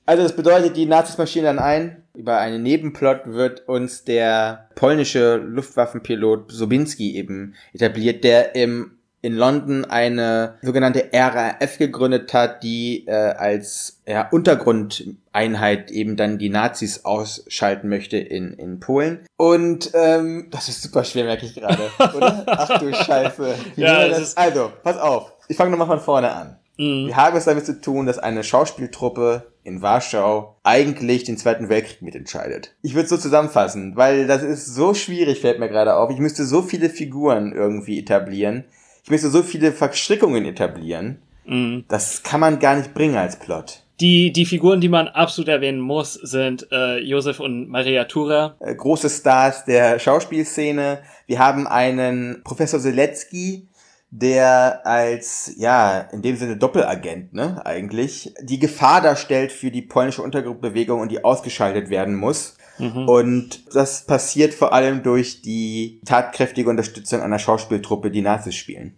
Also 0.06 0.24
das 0.24 0.36
bedeutet, 0.36 0.78
die 0.78 0.86
Nazis 0.86 1.18
marschieren 1.18 1.46
dann 1.46 1.60
ein. 1.60 2.04
Über 2.14 2.38
einen 2.38 2.64
Nebenplot 2.64 3.22
wird 3.26 3.68
uns 3.68 4.04
der 4.04 4.70
polnische 4.76 5.36
Luftwaffenpilot 5.38 6.52
Sobinski 6.52 7.16
eben 7.16 7.56
etabliert, 7.74 8.24
der 8.24 8.56
im 8.56 8.92
in 9.22 9.36
London 9.36 9.86
eine 9.86 10.60
sogenannte 10.62 11.10
RAF 11.12 11.80
gegründet 11.80 12.32
hat, 12.36 12.62
die 12.62 13.08
äh, 13.08 13.12
als 13.12 14.00
ja, 14.08 14.30
Untergrundeinheit 14.30 15.90
eben 15.92 16.16
dann 16.16 16.38
die 16.38 16.50
Nazis 16.50 17.06
ausschalten 17.06 17.90
möchte 17.90 18.18
in, 18.18 18.54
in 18.54 18.80
Polen. 18.80 19.26
Und 19.38 19.90
ähm, 19.94 20.48
das 20.52 20.70
ist 20.70 20.84
super 20.84 21.04
schwer, 21.04 21.26
merke 21.26 21.46
ich 21.46 21.56
gerade, 21.56 21.90
oder? 22.16 22.44
Ach 22.46 22.80
du 22.80 22.94
Scheiße. 22.94 23.56
Ja, 23.78 24.08
das- 24.08 24.20
ist- 24.20 24.38
also, 24.38 24.72
pass 24.84 24.98
auf. 24.98 25.34
Ich 25.48 25.58
fange 25.58 25.72
nochmal 25.72 25.88
von 25.88 26.00
vorne 26.00 26.32
an. 26.32 26.58
Mhm. 26.78 27.08
Wir 27.08 27.16
haben 27.16 27.38
es 27.38 27.46
damit 27.46 27.66
zu 27.66 27.80
tun, 27.80 28.06
dass 28.06 28.20
eine 28.20 28.44
Schauspieltruppe 28.44 29.52
in 29.64 29.82
Warschau 29.82 30.58
eigentlich 30.64 31.24
den 31.24 31.38
Zweiten 31.38 31.70
Weltkrieg 31.70 32.02
mitentscheidet. 32.02 32.76
Ich 32.82 32.94
würde 32.94 33.06
es 33.06 33.10
so 33.10 33.18
zusammenfassen, 33.18 33.96
weil 33.96 34.28
das 34.28 34.44
ist 34.44 34.74
so 34.74 34.94
schwierig, 34.94 35.42
fällt 35.42 35.60
mir 35.60 35.70
gerade 35.70 35.96
auf. 35.96 36.12
Ich 36.12 36.20
müsste 36.20 36.46
so 36.46 36.62
viele 36.62 36.90
Figuren 36.90 37.52
irgendwie 37.52 38.00
etablieren. 38.00 38.66
Ich 39.04 39.10
müsste 39.10 39.30
so 39.30 39.44
viele 39.44 39.72
Verstrickungen 39.72 40.46
etablieren. 40.46 41.20
Mhm. 41.46 41.86
Das 41.88 42.24
kann 42.24 42.40
man 42.40 42.60
gar 42.60 42.76
nicht 42.76 42.94
bringen 42.94 43.16
als 43.16 43.38
Plot. 43.38 43.82
Die, 44.02 44.34
die 44.34 44.46
Figuren, 44.46 44.82
die 44.82 44.90
man 44.90 45.08
absolut 45.08 45.48
erwähnen 45.48 45.80
muss, 45.80 46.16
sind 46.16 46.68
äh, 46.70 47.00
Josef 47.00 47.40
und 47.40 47.70
Maria 47.70 48.04
Tura. 48.04 48.56
Äh, 48.60 48.76
große 48.76 49.10
Stars 49.10 49.64
der 49.64 50.00
Schauspielszene. 50.00 51.00
Wir 51.28 51.40
haben 51.40 51.66
einen 51.66 52.42
Professor 52.44 52.80
Selecki, 52.80 53.70
der 54.20 54.86
als, 54.86 55.52
ja, 55.58 56.00
in 56.12 56.22
dem 56.22 56.38
Sinne 56.38 56.56
Doppelagent, 56.56 57.34
ne, 57.34 57.66
eigentlich, 57.66 58.34
die 58.42 58.60
Gefahr 58.60 59.02
darstellt 59.02 59.52
für 59.52 59.72
die 59.72 59.82
polnische 59.82 60.22
Untergrundbewegung 60.22 61.02
und 61.02 61.12
die 61.12 61.24
ausgeschaltet 61.24 61.90
werden 61.90 62.16
muss. 62.16 62.58
Mhm. 62.78 63.10
Und 63.10 63.76
das 63.76 64.06
passiert 64.06 64.54
vor 64.54 64.74
allem 64.74 65.04
durch 65.04 65.42
die 65.42 66.00
tatkräftige 66.06 66.70
Unterstützung 66.70 67.22
einer 67.22 67.40
Schauspieltruppe, 67.40 68.10
die 68.10 68.22
Nazis 68.22 68.56
spielen. 68.56 68.96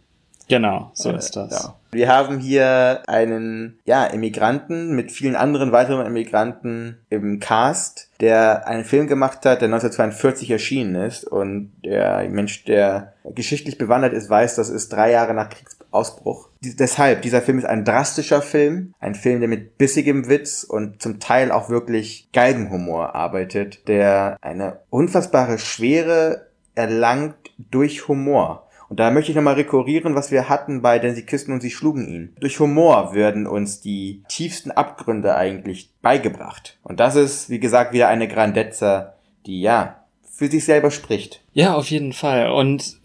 Genau, 0.48 0.92
so 0.94 1.12
äh, 1.12 1.18
ist 1.18 1.36
das. 1.36 1.52
Ja. 1.52 1.76
Wir 1.92 2.10
haben 2.10 2.40
hier 2.40 3.04
einen, 3.08 3.80
ja, 3.86 4.06
Immigranten 4.06 4.96
mit 4.96 5.12
vielen 5.12 5.36
anderen 5.36 5.72
weiteren 5.72 6.06
Immigranten 6.06 7.00
im 7.10 7.40
Cast, 7.40 8.07
der 8.20 8.68
einen 8.68 8.84
Film 8.84 9.08
gemacht 9.08 9.46
hat, 9.46 9.62
der 9.62 9.68
1942 9.68 10.50
erschienen 10.52 10.96
ist 10.96 11.24
und 11.24 11.72
der 11.86 12.28
Mensch, 12.30 12.64
der 12.66 13.14
geschichtlich 13.24 13.78
bewandert 13.78 14.14
ist, 14.14 14.30
weiß, 14.30 14.56
das 14.56 14.70
ist 14.70 14.90
drei 14.90 15.12
Jahre 15.12 15.34
nach 15.34 15.50
Kriegsausbruch. 15.50 16.50
Die, 16.62 16.76
deshalb, 16.76 17.22
dieser 17.22 17.42
Film 17.42 17.60
ist 17.60 17.66
ein 17.66 17.86
drastischer 17.86 18.42
Film, 18.42 18.94
ein 19.00 19.16
Film, 19.16 19.40
der 19.40 19.50
mit 19.50 19.78
bissigem 19.78 20.28
Witz 20.30 20.64
und 20.64 21.02
zum 21.02 21.20
Teil 21.20 21.52
auch 21.52 21.70
wirklich 21.70 22.30
Galgenhumor 22.34 23.16
arbeitet, 23.16 23.88
der 23.88 24.38
eine 24.42 24.80
unfassbare 24.90 25.60
Schwere 25.60 26.48
erlangt 26.76 27.36
durch 27.58 28.08
Humor. 28.08 28.67
Und 28.90 29.00
da 29.00 29.12
möchte 29.12 29.32
ich 29.32 29.36
nochmal 29.36 29.56
rekurrieren, 29.56 30.16
was 30.16 30.32
wir 30.32 30.50
hatten 30.50 30.82
bei 30.82 31.00
Denn 31.00 31.16
sie 31.16 31.26
küssten 31.26 31.52
und 31.52 31.62
sie 31.62 31.72
schlugen 31.72 32.08
ihn. 32.08 32.36
Durch 32.40 32.60
Humor 32.60 33.14
werden 33.14 33.48
uns 33.48 33.82
die 33.82 34.24
tiefsten 34.30 34.72
Abgründe 34.72 35.36
eigentlich 35.36 35.92
beigebracht. 36.02 36.78
Und 36.84 37.00
das 37.00 37.16
ist, 37.16 37.50
wie 37.50 37.60
gesagt, 37.60 37.94
wieder 37.94 38.08
eine 38.08 38.28
Grandezza, 38.28 39.16
die 39.46 39.62
ja 39.62 40.04
für 40.32 40.48
sich 40.48 40.66
selber 40.66 40.92
spricht. 40.92 41.42
Ja, 41.54 41.74
auf 41.74 41.90
jeden 41.90 42.14
Fall. 42.14 42.52
Und 42.52 43.00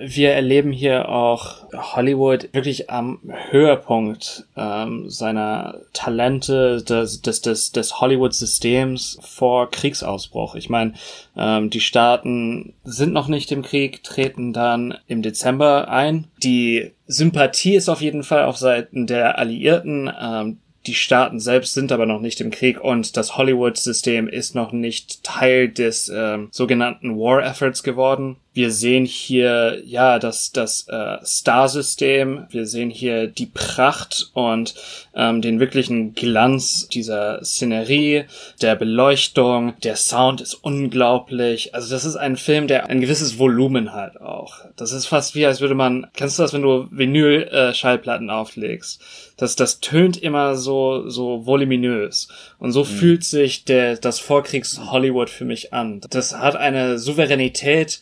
wir 0.00 0.32
erleben 0.32 0.72
hier 0.72 1.08
auch 1.08 1.66
Hollywood 1.72 2.48
wirklich 2.52 2.90
am 2.90 3.20
Höhepunkt 3.50 4.46
ähm, 4.56 5.08
seiner 5.08 5.80
Talente 5.92 6.82
des, 6.82 7.22
des, 7.22 7.40
des, 7.40 7.72
des 7.72 8.00
Hollywood-Systems 8.00 9.18
vor 9.22 9.70
Kriegsausbruch. 9.70 10.54
Ich 10.54 10.68
meine, 10.68 10.94
ähm, 11.36 11.70
die 11.70 11.80
Staaten 11.80 12.74
sind 12.84 13.12
noch 13.12 13.28
nicht 13.28 13.52
im 13.52 13.62
Krieg, 13.62 14.02
treten 14.02 14.52
dann 14.52 14.98
im 15.06 15.22
Dezember 15.22 15.88
ein. 15.88 16.26
Die 16.42 16.92
Sympathie 17.06 17.76
ist 17.76 17.88
auf 17.88 18.00
jeden 18.00 18.22
Fall 18.22 18.44
auf 18.44 18.56
Seiten 18.56 19.06
der 19.06 19.38
Alliierten. 19.38 20.10
Ähm, 20.20 20.58
die 20.86 20.94
Staaten 20.94 21.40
selbst 21.40 21.74
sind 21.74 21.90
aber 21.90 22.06
noch 22.06 22.20
nicht 22.20 22.40
im 22.40 22.50
Krieg 22.50 22.80
und 22.80 23.16
das 23.16 23.36
Hollywood-System 23.36 24.28
ist 24.28 24.54
noch 24.54 24.70
nicht 24.72 25.24
Teil 25.24 25.68
des 25.68 26.08
ähm, 26.14 26.48
sogenannten 26.52 27.16
War 27.16 27.44
Efforts 27.44 27.82
geworden. 27.82 28.36
Wir 28.56 28.70
sehen 28.70 29.04
hier 29.04 29.82
ja 29.84 30.18
das 30.18 30.50
das 30.50 30.88
äh, 30.88 31.18
Star-System. 31.22 32.46
Wir 32.48 32.64
sehen 32.64 32.88
hier 32.88 33.26
die 33.26 33.44
Pracht 33.44 34.30
und 34.32 34.74
ähm, 35.14 35.42
den 35.42 35.60
wirklichen 35.60 36.14
Glanz 36.14 36.88
dieser 36.88 37.44
Szenerie, 37.44 38.24
der 38.62 38.74
Beleuchtung. 38.74 39.74
Der 39.82 39.96
Sound 39.96 40.40
ist 40.40 40.54
unglaublich. 40.54 41.74
Also 41.74 41.90
das 41.90 42.06
ist 42.06 42.16
ein 42.16 42.38
Film, 42.38 42.66
der 42.66 42.86
ein 42.86 43.02
gewisses 43.02 43.38
Volumen 43.38 43.92
hat 43.92 44.22
auch. 44.22 44.54
Das 44.76 44.90
ist 44.90 45.04
fast 45.04 45.34
wie 45.34 45.44
als 45.44 45.60
würde 45.60 45.74
man. 45.74 46.06
Kennst 46.14 46.38
du 46.38 46.42
das, 46.42 46.54
wenn 46.54 46.62
du 46.62 46.88
Vinyl-Schallplatten 46.90 48.30
äh, 48.30 48.32
auflegst? 48.32 49.02
Das 49.36 49.54
das 49.56 49.80
tönt 49.80 50.16
immer 50.16 50.56
so 50.56 51.10
so 51.10 51.44
voluminös 51.44 52.28
und 52.58 52.72
so 52.72 52.84
mhm. 52.84 52.86
fühlt 52.86 53.24
sich 53.24 53.66
der 53.66 53.98
das 53.98 54.18
Vorkriegs 54.18 54.80
Hollywood 54.90 55.28
für 55.28 55.44
mich 55.44 55.74
an. 55.74 56.00
Das 56.08 56.34
hat 56.34 56.56
eine 56.56 56.98
Souveränität 56.98 58.00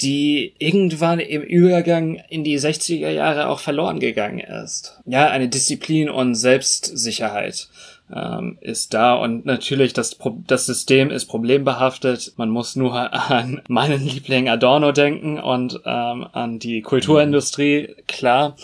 die 0.00 0.54
irgendwann 0.58 1.20
im 1.20 1.42
Übergang 1.42 2.20
in 2.28 2.44
die 2.44 2.58
60er 2.58 3.10
Jahre 3.10 3.48
auch 3.48 3.60
verloren 3.60 4.00
gegangen 4.00 4.40
ist. 4.40 5.00
Ja, 5.06 5.28
eine 5.28 5.48
Disziplin 5.48 6.08
und 6.08 6.34
Selbstsicherheit 6.34 7.68
ähm, 8.14 8.58
ist 8.60 8.94
da 8.94 9.14
und 9.14 9.46
natürlich 9.46 9.92
das, 9.92 10.16
das 10.46 10.66
System 10.66 11.10
ist 11.10 11.26
problembehaftet. 11.26 12.32
Man 12.36 12.50
muss 12.50 12.76
nur 12.76 13.12
an 13.30 13.62
meinen 13.68 14.04
Liebling 14.04 14.48
Adorno 14.48 14.92
denken 14.92 15.38
und 15.38 15.80
ähm, 15.84 16.26
an 16.32 16.58
die 16.58 16.82
Kulturindustrie, 16.82 17.94
klar. 18.06 18.56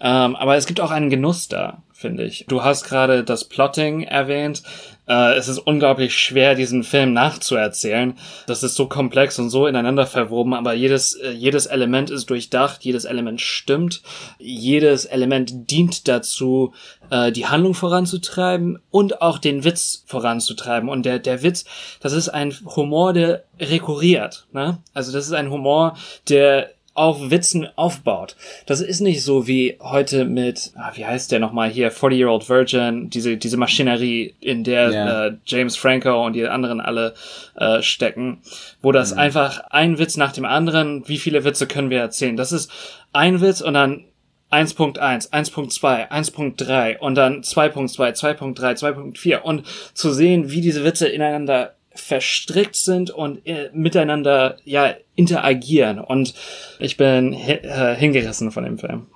Ähm, 0.00 0.36
aber 0.36 0.56
es 0.56 0.66
gibt 0.66 0.80
auch 0.80 0.90
einen 0.90 1.10
Genuss 1.10 1.48
da 1.48 1.82
finde 2.04 2.24
ich. 2.24 2.44
Du 2.48 2.62
hast 2.62 2.84
gerade 2.84 3.24
das 3.24 3.44
Plotting 3.44 4.02
erwähnt. 4.02 4.62
Äh, 5.06 5.34
es 5.34 5.48
ist 5.48 5.58
unglaublich 5.58 6.16
schwer, 6.16 6.54
diesen 6.54 6.82
Film 6.82 7.12
nachzuerzählen. 7.12 8.16
Das 8.46 8.62
ist 8.62 8.74
so 8.74 8.86
komplex 8.88 9.38
und 9.38 9.50
so 9.50 9.66
ineinander 9.66 10.06
verwoben, 10.06 10.54
aber 10.54 10.74
jedes, 10.74 11.14
äh, 11.14 11.30
jedes 11.30 11.66
Element 11.66 12.10
ist 12.10 12.30
durchdacht, 12.30 12.84
jedes 12.84 13.04
Element 13.04 13.40
stimmt, 13.40 14.02
jedes 14.38 15.04
Element 15.04 15.70
dient 15.70 16.08
dazu, 16.08 16.72
äh, 17.10 17.32
die 17.32 17.46
Handlung 17.46 17.74
voranzutreiben 17.74 18.78
und 18.90 19.20
auch 19.20 19.38
den 19.38 19.64
Witz 19.64 20.04
voranzutreiben. 20.06 20.88
Und 20.88 21.04
der, 21.04 21.18
der 21.18 21.42
Witz, 21.42 21.64
das 22.00 22.12
ist 22.12 22.28
ein 22.30 22.54
Humor, 22.64 23.12
der 23.12 23.44
rekurriert. 23.60 24.46
Ne? 24.52 24.78
Also 24.94 25.12
das 25.12 25.26
ist 25.26 25.32
ein 25.32 25.50
Humor, 25.50 25.96
der 26.28 26.70
auf 26.94 27.30
Witzen 27.30 27.68
aufbaut. 27.74 28.36
Das 28.66 28.80
ist 28.80 29.00
nicht 29.00 29.22
so 29.22 29.48
wie 29.48 29.76
heute 29.80 30.24
mit, 30.24 30.72
ah, 30.76 30.92
wie 30.94 31.04
heißt 31.04 31.32
der 31.32 31.40
nochmal 31.40 31.68
hier, 31.68 31.92
40-Year-Old 31.92 32.48
Virgin, 32.48 33.10
diese, 33.10 33.36
diese 33.36 33.56
Maschinerie, 33.56 34.34
in 34.40 34.62
der 34.62 34.90
yeah. 34.90 35.26
äh, 35.26 35.32
James 35.44 35.76
Franco 35.76 36.24
und 36.24 36.34
die 36.34 36.46
anderen 36.46 36.80
alle 36.80 37.14
äh, 37.56 37.82
stecken, 37.82 38.38
wo 38.80 38.92
das 38.92 39.12
mhm. 39.12 39.18
einfach 39.18 39.64
ein 39.70 39.98
Witz 39.98 40.16
nach 40.16 40.32
dem 40.32 40.44
anderen, 40.44 41.06
wie 41.08 41.18
viele 41.18 41.44
Witze 41.44 41.66
können 41.66 41.90
wir 41.90 41.98
erzählen? 41.98 42.36
Das 42.36 42.52
ist 42.52 42.70
ein 43.12 43.40
Witz 43.40 43.60
und 43.60 43.74
dann 43.74 44.04
1.1, 44.52 45.30
1.2, 45.30 46.10
1.3 46.10 46.98
und 46.98 47.16
dann 47.16 47.42
2.2, 47.42 48.16
2.3, 48.38 48.78
2.4 48.78 49.40
und 49.40 49.64
zu 49.94 50.12
sehen, 50.12 50.50
wie 50.50 50.60
diese 50.60 50.84
Witze 50.84 51.08
ineinander 51.08 51.74
verstrickt 51.94 52.76
sind 52.76 53.10
und 53.10 53.46
äh, 53.46 53.70
miteinander 53.72 54.56
ja 54.64 54.94
interagieren 55.14 55.98
und 56.00 56.34
ich 56.78 56.96
bin 56.96 57.32
äh, 57.32 57.94
hingerissen 57.96 58.50
von 58.50 58.64
dem 58.64 58.78
Film. 58.78 59.06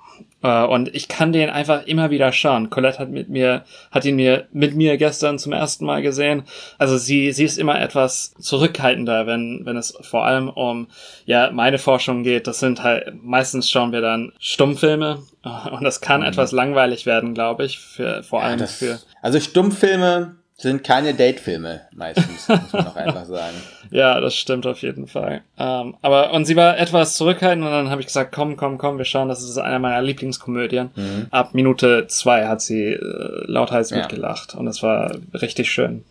Uh, 0.41 0.65
und 0.69 0.95
ich 0.95 1.09
kann 1.09 1.33
den 1.33 1.49
einfach 1.49 1.85
immer 1.85 2.11
wieder 2.11 2.31
schauen. 2.31 2.69
Colette 2.69 2.99
hat 2.99 3.09
mit 3.09 3.27
mir, 3.27 3.65
hat 3.91 4.05
ihn 4.05 4.15
mir 4.15 4.47
mit 4.53 4.73
mir 4.73 4.95
gestern 4.95 5.37
zum 5.37 5.51
ersten 5.51 5.85
Mal 5.85 6.01
gesehen. 6.01 6.43
Also 6.77 6.97
sie, 6.97 7.33
sie 7.33 7.43
ist 7.43 7.57
immer 7.57 7.77
etwas 7.81 8.33
zurückhaltender, 8.35 9.27
wenn, 9.27 9.63
wenn 9.65 9.75
es 9.75 9.97
vor 9.99 10.25
allem 10.25 10.47
um 10.47 10.87
ja 11.25 11.51
meine 11.51 11.77
Forschung 11.77 12.23
geht. 12.23 12.47
Das 12.47 12.59
sind 12.59 12.83
halt 12.83 13.21
meistens 13.21 13.69
schauen 13.69 13.91
wir 13.91 13.99
dann 13.99 14.31
Stummfilme 14.39 15.23
und 15.71 15.83
das 15.83 15.99
kann 15.99 16.21
mhm. 16.21 16.27
etwas 16.27 16.53
langweilig 16.53 17.05
werden, 17.05 17.33
glaube 17.33 17.65
ich, 17.65 17.79
für 17.79 18.23
vor 18.23 18.41
allem 18.41 18.59
ja, 18.59 18.65
das, 18.65 18.75
für. 18.75 18.97
Also 19.21 19.41
Stummfilme 19.41 20.38
sind 20.61 20.83
keine 20.83 21.13
Datefilme 21.13 21.81
meistens, 21.93 22.47
muss 22.47 22.73
man 22.73 22.85
noch 22.85 22.95
einfach 22.97 23.25
sagen. 23.25 23.55
Ja, 23.91 24.19
das 24.19 24.35
stimmt 24.35 24.67
auf 24.67 24.81
jeden 24.81 25.07
Fall. 25.07 25.41
Ähm, 25.57 25.95
aber 26.01 26.33
und 26.33 26.45
sie 26.45 26.55
war 26.55 26.77
etwas 26.77 27.15
zurückhaltend 27.15 27.65
und 27.65 27.71
dann 27.71 27.89
habe 27.89 28.01
ich 28.01 28.07
gesagt, 28.07 28.33
komm, 28.33 28.57
komm, 28.57 28.77
komm, 28.77 28.97
wir 28.97 29.05
schauen, 29.05 29.29
das 29.29 29.41
ist 29.41 29.57
einer 29.57 29.79
meiner 29.79 30.01
Lieblingskomödien. 30.01 30.91
Mhm. 30.95 31.27
Ab 31.31 31.53
Minute 31.53 32.07
zwei 32.07 32.45
hat 32.47 32.61
sie 32.61 32.83
äh, 32.83 32.99
lauthals 33.45 33.89
ja. 33.89 33.97
mitgelacht 33.97 34.53
und 34.53 34.65
das 34.65 34.83
war 34.83 35.15
richtig 35.33 35.71
schön. 35.71 36.03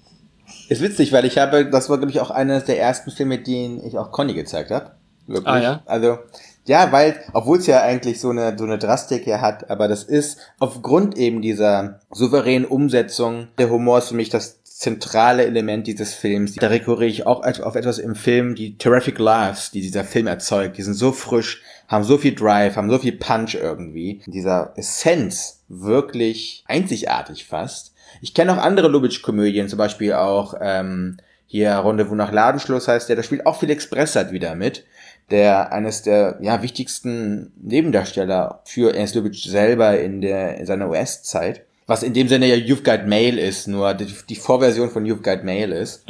Ist 0.68 0.82
witzig, 0.82 1.12
weil 1.12 1.26
ich 1.26 1.36
habe, 1.36 1.66
das 1.66 1.90
war 1.90 1.98
glaube 1.98 2.10
ich 2.10 2.20
auch 2.20 2.30
eines 2.30 2.64
der 2.64 2.80
ersten 2.80 3.10
Filme, 3.10 3.38
den 3.38 3.84
ich 3.84 3.98
auch 3.98 4.12
Conny 4.12 4.32
gezeigt 4.32 4.70
habe. 4.70 4.92
Wirklich. 5.26 5.46
Ah 5.46 5.60
ja. 5.60 5.82
Also 5.84 6.18
ja, 6.68 6.92
weil, 6.92 7.20
obwohl 7.32 7.58
es 7.58 7.66
ja 7.66 7.82
eigentlich 7.82 8.20
so 8.20 8.30
eine, 8.30 8.56
so 8.56 8.64
eine 8.64 8.78
Drastik 8.78 9.24
hier 9.24 9.40
hat, 9.40 9.70
aber 9.70 9.88
das 9.88 10.04
ist 10.04 10.38
aufgrund 10.58 11.16
eben 11.16 11.42
dieser 11.42 12.00
souveränen 12.10 12.68
Umsetzung, 12.68 13.48
der 13.58 13.70
Humor 13.70 13.98
ist 13.98 14.08
für 14.08 14.14
mich 14.14 14.28
das 14.28 14.62
zentrale 14.64 15.44
Element 15.44 15.88
dieses 15.88 16.14
Films. 16.14 16.54
Da 16.54 16.68
rekurriere 16.68 17.10
ich 17.10 17.26
auch 17.26 17.42
auf 17.44 17.74
etwas 17.74 17.98
im 17.98 18.14
Film, 18.14 18.54
die 18.54 18.78
Terrific 18.78 19.18
Laughs, 19.18 19.72
die 19.72 19.80
dieser 19.80 20.04
Film 20.04 20.28
erzeugt. 20.28 20.78
Die 20.78 20.82
sind 20.82 20.94
so 20.94 21.10
frisch, 21.10 21.62
haben 21.88 22.04
so 22.04 22.16
viel 22.16 22.34
Drive, 22.34 22.76
haben 22.76 22.88
so 22.88 22.98
viel 22.98 23.16
Punch 23.16 23.56
irgendwie. 23.56 24.22
Dieser 24.26 24.72
Essenz 24.76 25.64
wirklich 25.68 26.62
einzigartig 26.68 27.46
fast. 27.46 27.92
Ich 28.20 28.34
kenne 28.34 28.52
auch 28.52 28.62
andere 28.62 28.86
Lubitsch-Komödien, 28.86 29.68
zum 29.68 29.78
Beispiel 29.78 30.12
auch 30.12 30.54
ähm, 30.60 31.18
hier 31.50 31.82
Rendezvous 31.84 32.16
nach 32.16 32.30
Ladenschluss 32.30 32.88
heißt 32.88 33.08
der, 33.08 33.16
da 33.16 33.22
spielt 33.22 33.46
auch 33.46 33.58
viel 33.58 33.70
Expressat 33.70 34.32
wieder 34.32 34.54
mit 34.54 34.84
der 35.30 35.72
eines 35.72 36.02
der 36.02 36.38
ja, 36.40 36.62
wichtigsten 36.62 37.52
Nebendarsteller 37.60 38.62
für 38.64 38.94
Ernst 38.94 39.14
Lubitsch 39.14 39.46
selber 39.46 39.98
in, 40.00 40.20
der, 40.20 40.58
in 40.58 40.66
seiner 40.66 40.88
US-Zeit. 40.88 41.64
Was 41.86 42.02
in 42.02 42.12
dem 42.12 42.28
Sinne 42.28 42.46
ja 42.46 42.54
You've 42.54 42.84
Got 42.84 43.06
Mail 43.06 43.38
ist, 43.38 43.66
nur 43.66 43.94
die, 43.94 44.12
die 44.28 44.36
Vorversion 44.36 44.90
von 44.90 45.06
You've 45.06 45.22
Got 45.22 45.42
Mail 45.42 45.72
ist. 45.72 46.04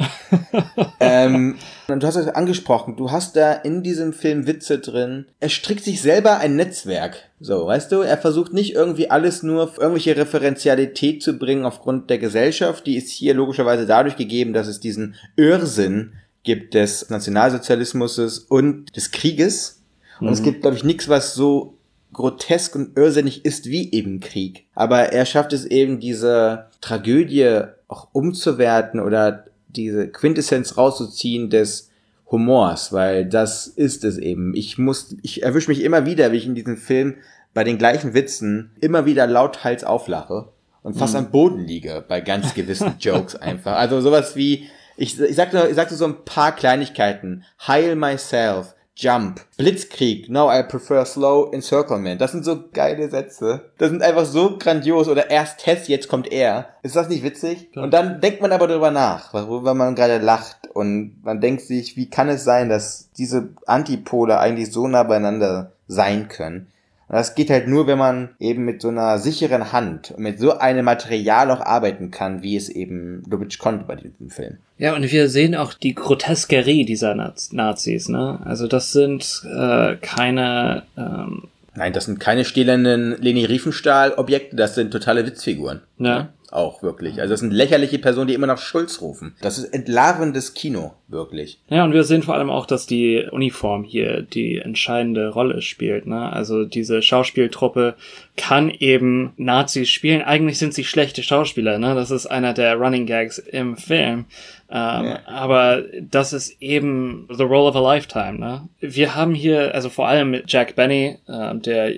ähm, 0.99 1.57
und 1.87 2.03
du 2.03 2.07
hast 2.07 2.17
es 2.17 2.27
angesprochen, 2.27 2.97
du 2.97 3.11
hast 3.11 3.37
da 3.37 3.53
in 3.53 3.81
diesem 3.81 4.11
Film 4.11 4.45
Witze 4.45 4.79
drin. 4.79 5.25
Er 5.39 5.47
strickt 5.47 5.85
sich 5.85 6.01
selber 6.01 6.39
ein 6.39 6.57
Netzwerk. 6.57 7.29
So, 7.39 7.65
weißt 7.65 7.93
du, 7.93 8.01
er 8.01 8.17
versucht 8.17 8.51
nicht 8.51 8.73
irgendwie 8.73 9.09
alles 9.09 9.41
nur 9.41 9.63
auf 9.63 9.77
irgendwelche 9.77 10.17
Referenzialität 10.17 11.23
zu 11.23 11.39
bringen 11.39 11.65
aufgrund 11.65 12.09
der 12.09 12.17
Gesellschaft. 12.17 12.85
Die 12.85 12.97
ist 12.97 13.09
hier 13.09 13.33
logischerweise 13.33 13.85
dadurch 13.85 14.17
gegeben, 14.17 14.51
dass 14.51 14.67
es 14.67 14.81
diesen 14.81 15.15
Irrsinn 15.37 16.11
gibt 16.43 16.73
des 16.73 17.09
Nationalsozialismus 17.09 18.17
und 18.39 18.95
des 18.95 19.11
Krieges. 19.11 19.81
Und 20.19 20.27
mhm. 20.27 20.33
es 20.33 20.43
gibt, 20.43 20.61
glaube 20.61 20.77
ich, 20.77 20.83
nichts, 20.83 21.09
was 21.09 21.33
so 21.33 21.77
grotesk 22.13 22.75
und 22.75 22.97
irrsinnig 22.97 23.45
ist 23.45 23.67
wie 23.67 23.91
eben 23.91 24.19
Krieg. 24.19 24.65
Aber 24.73 25.13
er 25.13 25.25
schafft 25.25 25.53
es 25.53 25.65
eben, 25.65 25.99
diese 25.99 26.67
Tragödie 26.81 27.61
auch 27.87 28.07
umzuwerten 28.13 28.99
oder 28.99 29.45
diese 29.67 30.07
Quintessenz 30.07 30.77
rauszuziehen 30.77 31.49
des 31.49 31.89
Humors, 32.31 32.93
weil 32.93 33.25
das 33.25 33.67
ist 33.67 34.03
es 34.03 34.17
eben. 34.17 34.53
Ich 34.55 34.77
muss, 34.77 35.15
ich 35.21 35.43
erwische 35.43 35.69
mich 35.69 35.83
immer 35.83 36.05
wieder, 36.05 36.31
wie 36.31 36.37
ich 36.37 36.45
in 36.45 36.55
diesem 36.55 36.77
Film 36.77 37.15
bei 37.53 37.63
den 37.63 37.77
gleichen 37.77 38.13
Witzen 38.13 38.71
immer 38.81 39.05
wieder 39.05 39.25
lauthals 39.25 39.83
auflache 39.83 40.49
und 40.83 40.95
fast 40.95 41.13
Mhm. 41.13 41.19
am 41.19 41.31
Boden 41.31 41.59
liege 41.65 42.03
bei 42.07 42.21
ganz 42.21 42.53
gewissen 42.53 42.95
Jokes 42.99 43.35
einfach. 43.35 43.75
Also 43.75 44.01
sowas 44.01 44.35
wie, 44.35 44.67
ich, 44.99 45.19
ich 45.19 45.35
sag 45.35 45.53
nur, 45.53 45.69
ich 45.69 45.75
sag 45.75 45.89
nur 45.89 45.97
so 45.97 46.05
ein 46.05 46.25
paar 46.25 46.51
Kleinigkeiten. 46.51 47.43
Heil 47.65 47.95
myself. 47.95 48.75
Jump. 48.95 49.39
Blitzkrieg. 49.55 50.29
No, 50.29 50.51
I 50.51 50.61
prefer 50.61 51.05
slow 51.05 51.53
encirclement. 51.53 52.19
Das 52.19 52.33
sind 52.33 52.43
so 52.43 52.65
geile 52.73 53.09
Sätze. 53.09 53.61
Das 53.77 53.91
sind 53.91 54.03
einfach 54.03 54.25
so 54.25 54.57
grandios. 54.57 55.07
Oder 55.07 55.29
erst 55.29 55.59
Tess, 55.59 55.87
jetzt 55.87 56.09
kommt 56.09 56.29
er. 56.29 56.67
Ist 56.83 56.97
das 56.97 57.07
nicht 57.07 57.23
witzig? 57.23 57.71
Klar. 57.71 57.85
Und 57.85 57.93
dann 57.93 58.19
denkt 58.19 58.41
man 58.41 58.51
aber 58.51 58.67
darüber 58.67 58.91
nach, 58.91 59.33
worüber 59.33 59.73
man 59.73 59.95
gerade 59.95 60.17
lacht. 60.17 60.67
Und 60.73 61.23
man 61.23 61.39
denkt 61.39 61.61
sich, 61.61 61.95
wie 61.95 62.09
kann 62.09 62.27
es 62.27 62.43
sein, 62.43 62.67
dass 62.67 63.09
diese 63.17 63.49
Antipole 63.65 64.37
eigentlich 64.37 64.73
so 64.73 64.85
nah 64.89 65.03
beieinander 65.03 65.71
sein 65.87 66.27
können? 66.27 66.67
Und 67.09 67.15
das 67.15 67.33
geht 67.33 67.49
halt 67.49 67.67
nur, 67.67 67.87
wenn 67.87 67.97
man 67.97 68.29
eben 68.39 68.65
mit 68.65 68.83
so 68.83 68.89
einer 68.89 69.17
sicheren 69.17 69.71
Hand 69.71 70.11
und 70.11 70.21
mit 70.21 70.39
so 70.39 70.59
einem 70.59 70.85
Material 70.85 71.49
auch 71.49 71.59
arbeiten 71.59 72.11
kann, 72.11 72.43
wie 72.43 72.55
es 72.55 72.69
eben 72.69 73.23
Lubitsch 73.27 73.57
konnte 73.57 73.85
bei 73.85 73.95
diesem 73.95 74.29
Film. 74.29 74.57
Ja, 74.77 74.95
und 74.95 75.11
wir 75.11 75.27
sehen 75.27 75.55
auch 75.55 75.73
die 75.73 75.95
Groteskerie 75.95 76.85
dieser 76.85 77.15
Naz 77.15 77.51
Nazis, 77.51 78.09
ne? 78.09 78.39
Also 78.45 78.67
das 78.67 78.91
sind 78.91 79.43
äh, 79.45 79.95
keine 79.97 80.83
ähm, 80.95 81.47
Nein, 81.75 81.93
das 81.93 82.05
sind 82.05 82.19
keine 82.19 82.45
stählernen 82.45 83.15
Leni 83.21 83.45
Riefenstahl-Objekte, 83.45 84.55
das 84.55 84.75
sind 84.75 84.91
totale 84.91 85.25
Witzfiguren. 85.25 85.81
Ja. 85.97 86.29
Auch 86.51 86.81
wirklich. 86.81 87.21
Also 87.21 87.33
das 87.33 87.41
sind 87.41 87.51
lächerliche 87.51 87.99
Personen, 87.99 88.27
die 88.27 88.33
immer 88.33 88.47
nach 88.47 88.57
Schulz 88.57 89.01
rufen. 89.01 89.35
Das 89.41 89.57
ist 89.57 89.65
entlarvendes 89.65 90.53
Kino, 90.53 90.93
wirklich. 91.07 91.59
Ja, 91.69 91.83
und 91.83 91.93
wir 91.93 92.03
sehen 92.03 92.23
vor 92.23 92.35
allem 92.35 92.49
auch, 92.49 92.65
dass 92.65 92.85
die 92.87 93.25
Uniform 93.31 93.83
hier 93.83 94.21
die 94.21 94.57
entscheidende 94.57 95.29
Rolle 95.29 95.61
spielt. 95.61 96.07
Ne? 96.07 96.31
Also 96.31 96.65
diese 96.65 97.01
Schauspieltruppe 97.01 97.95
kann 98.37 98.69
eben 98.69 99.33
Nazis 99.37 99.89
spielen. 99.89 100.21
Eigentlich 100.21 100.57
sind 100.57 100.73
sie 100.73 100.83
schlechte 100.83 101.21
Schauspieler. 101.23 101.77
Ne? 101.77 101.93
Das 101.93 102.09
ist 102.09 102.25
einer 102.25 102.53
der 102.53 102.75
Running 102.75 103.05
Gags 103.05 103.37
im 103.37 103.77
Film. 103.77 104.25
Ähm, 104.71 105.05
Ja. 105.05 105.19
Aber 105.25 105.83
das 105.99 106.31
ist 106.33 106.61
eben 106.61 107.27
the 107.31 107.43
role 107.43 107.67
of 107.69 107.75
a 107.75 107.81
lifetime. 107.81 108.39
Ne? 108.39 108.67
Wir 108.79 109.15
haben 109.15 109.33
hier, 109.33 109.73
also 109.73 109.89
vor 109.89 110.07
allem 110.07 110.31
mit 110.31 110.51
Jack 110.51 110.75
Benny, 110.75 111.17
äh, 111.27 111.55
der 111.55 111.93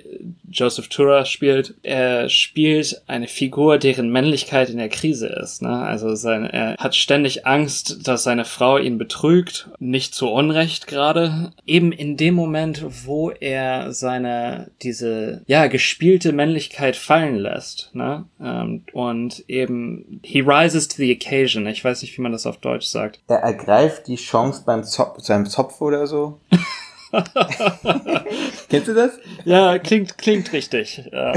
Joseph 0.52 0.88
Tura 0.88 1.24
spielt, 1.24 1.74
er 1.82 2.28
spielt 2.28 3.02
eine 3.06 3.28
Figur, 3.28 3.78
deren 3.78 4.10
Männlichkeit 4.10 4.70
in 4.70 4.78
der 4.78 4.88
Krise 4.88 5.26
ist. 5.28 5.62
Ne? 5.62 5.70
Also 5.70 6.14
sein, 6.14 6.44
er 6.44 6.76
hat 6.78 6.94
ständig 6.94 7.46
Angst, 7.46 8.06
dass 8.06 8.22
seine 8.22 8.44
Frau 8.44 8.78
ihn 8.78 8.98
betrügt, 8.98 9.70
nicht 9.78 10.14
zu 10.14 10.28
Unrecht 10.28 10.86
gerade. 10.86 11.52
Eben 11.66 11.92
in 11.92 12.16
dem 12.16 12.34
Moment, 12.34 12.84
wo 13.04 13.30
er 13.30 13.92
seine 13.92 14.70
diese 14.82 15.42
ja 15.46 15.66
gespielte 15.66 16.32
Männlichkeit 16.32 16.96
fallen 16.96 17.36
lässt, 17.36 17.90
ne? 17.94 18.26
Ähm, 18.40 18.84
und 18.92 19.44
eben 19.48 20.20
he 20.22 20.40
rises 20.40 20.88
to 20.88 20.96
the 20.96 21.16
occasion. 21.16 21.66
Ich 21.66 21.84
weiß 21.84 22.02
nicht, 22.02 22.16
wie 22.16 22.22
man 22.22 22.32
das 22.32 22.46
auf 22.46 22.58
Deutsch 22.58 22.86
sagt. 22.86 23.20
Er 23.28 23.38
ergreift 23.38 24.06
die 24.06 24.16
Chance 24.16 24.62
beim 24.66 24.84
Zopf, 24.84 25.20
seinem 25.20 25.46
Zopf 25.46 25.80
oder 25.80 26.06
so. 26.06 26.40
Kennst 28.68 28.88
du 28.88 28.94
das? 28.94 29.18
Ja, 29.44 29.78
klingt 29.78 30.16
klingt 30.18 30.52
richtig. 30.52 31.02
Ähm, 31.12 31.34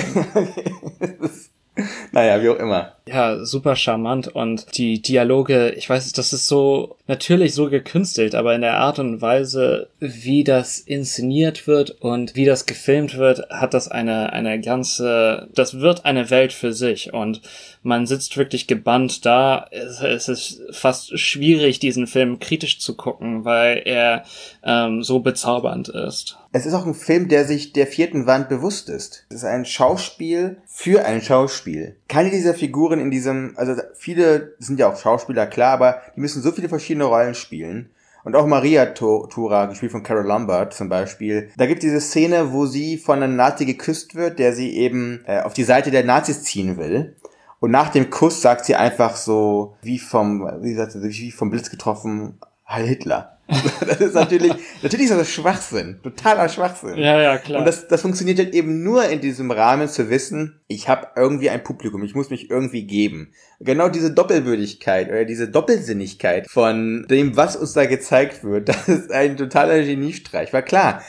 naja, 2.11 2.41
wie 2.41 2.49
auch 2.49 2.59
immer. 2.59 2.93
Ja, 3.07 3.45
super 3.45 3.75
charmant 3.75 4.29
und 4.29 4.77
die 4.77 4.99
Dialoge, 4.99 5.71
ich 5.71 5.87
weiß, 5.87 6.11
das 6.13 6.33
ist 6.33 6.47
so 6.47 6.95
natürlich 7.05 7.53
so 7.53 7.69
gekünstelt, 7.69 8.33
aber 8.33 8.55
in 8.55 8.61
der 8.61 8.77
Art 8.77 8.97
und 8.97 9.21
Weise, 9.21 9.89
wie 9.99 10.43
das 10.43 10.79
inszeniert 10.79 11.67
wird 11.67 11.91
und 12.01 12.35
wie 12.35 12.45
das 12.45 12.65
gefilmt 12.65 13.17
wird, 13.17 13.47
hat 13.51 13.75
das 13.75 13.87
eine 13.87 14.33
eine 14.33 14.59
ganze, 14.59 15.49
das 15.53 15.79
wird 15.79 16.05
eine 16.05 16.31
Welt 16.31 16.51
für 16.51 16.73
sich 16.73 17.13
und 17.13 17.41
man 17.83 18.07
sitzt 18.07 18.35
wirklich 18.37 18.65
gebannt 18.65 19.25
da. 19.27 19.67
Es, 19.69 20.27
ist 20.27 20.63
fast 20.71 21.19
schwierig, 21.19 21.79
diesen 21.79 22.07
Film 22.07 22.39
kritisch 22.39 22.79
zu 22.79 22.95
gucken, 22.95 23.45
weil 23.45 23.83
er 23.85 24.23
ähm, 24.63 25.03
so 25.03 25.19
bezaubernd 25.19 25.89
ist. 25.89 26.37
Es 26.51 26.65
ist 26.65 26.73
auch 26.73 26.85
ein 26.85 26.95
Film, 26.95 27.27
der 27.27 27.45
sich 27.45 27.73
der 27.73 27.85
vierten 27.85 28.25
Wand 28.25 28.49
bewusst 28.49 28.89
ist. 28.89 29.25
Es 29.29 29.37
ist 29.37 29.43
ein 29.43 29.65
Schauspiel 29.65 30.57
für 30.65 31.05
ein 31.05 31.21
Schauspiel. 31.21 31.64
Keine 32.07 32.29
dieser 32.29 32.53
Figuren 32.53 32.99
in 32.99 33.11
diesem, 33.11 33.53
also 33.55 33.75
viele 33.95 34.55
sind 34.59 34.79
ja 34.79 34.89
auch 34.89 34.99
Schauspieler, 34.99 35.47
klar, 35.47 35.73
aber 35.73 36.01
die 36.15 36.21
müssen 36.21 36.41
so 36.41 36.51
viele 36.51 36.69
verschiedene 36.69 37.05
Rollen 37.05 37.35
spielen. 37.35 37.89
Und 38.23 38.35
auch 38.35 38.47
Maria 38.47 38.87
Tura, 38.87 39.67
gespielt 39.67 39.91
von 39.91 40.01
Carol 40.01 40.25
Lombard 40.25 40.73
zum 40.73 40.89
Beispiel. 40.89 41.49
Da 41.57 41.67
gibt 41.67 41.83
diese 41.83 42.01
Szene, 42.01 42.51
wo 42.53 42.65
sie 42.65 42.97
von 42.97 43.21
einem 43.21 43.35
Nazi 43.35 43.65
geküsst 43.65 44.15
wird, 44.15 44.39
der 44.39 44.53
sie 44.53 44.75
eben 44.75 45.23
äh, 45.27 45.41
auf 45.41 45.53
die 45.53 45.63
Seite 45.63 45.91
der 45.91 46.03
Nazis 46.03 46.41
ziehen 46.41 46.77
will. 46.77 47.15
Und 47.59 47.69
nach 47.69 47.89
dem 47.89 48.09
Kuss 48.09 48.41
sagt 48.41 48.65
sie 48.65 48.75
einfach 48.75 49.15
so, 49.15 49.75
wie 49.83 49.99
vom, 49.99 50.41
wie 50.61 50.73
sagt 50.73 50.93
sie, 50.93 51.01
wie 51.03 51.31
vom 51.31 51.51
Blitz 51.51 51.69
getroffen, 51.69 52.39
Heil 52.67 52.87
Hitler. 52.87 53.34
Das 53.85 54.01
ist 54.01 54.15
natürlich, 54.15 54.53
natürlich 54.81 55.09
ist 55.09 55.17
das 55.17 55.29
Schwachsinn, 55.29 55.99
totaler 56.01 56.49
Schwachsinn. 56.49 56.97
Ja, 56.97 57.21
ja, 57.21 57.37
klar. 57.37 57.59
Und 57.59 57.65
das, 57.65 57.87
das 57.87 58.01
funktioniert 58.01 58.39
halt 58.39 58.53
eben 58.53 58.83
nur 58.83 59.07
in 59.07 59.21
diesem 59.21 59.51
Rahmen 59.51 59.87
zu 59.87 60.09
wissen, 60.09 60.59
ich 60.67 60.89
habe 60.89 61.07
irgendwie 61.15 61.49
ein 61.49 61.63
Publikum, 61.63 62.03
ich 62.03 62.15
muss 62.15 62.29
mich 62.29 62.49
irgendwie 62.49 62.87
geben. 62.87 63.33
Genau 63.59 63.89
diese 63.89 64.11
Doppelwürdigkeit 64.11 65.09
oder 65.09 65.25
diese 65.25 65.47
Doppelsinnigkeit 65.47 66.47
von 66.49 67.05
dem, 67.09 67.37
was 67.37 67.55
uns 67.55 67.73
da 67.73 67.85
gezeigt 67.85 68.43
wird, 68.43 68.69
das 68.69 68.87
ist 68.87 69.11
ein 69.11 69.37
totaler 69.37 69.83
Geniestreich. 69.83 70.51
War 70.51 70.63
klar, 70.63 71.01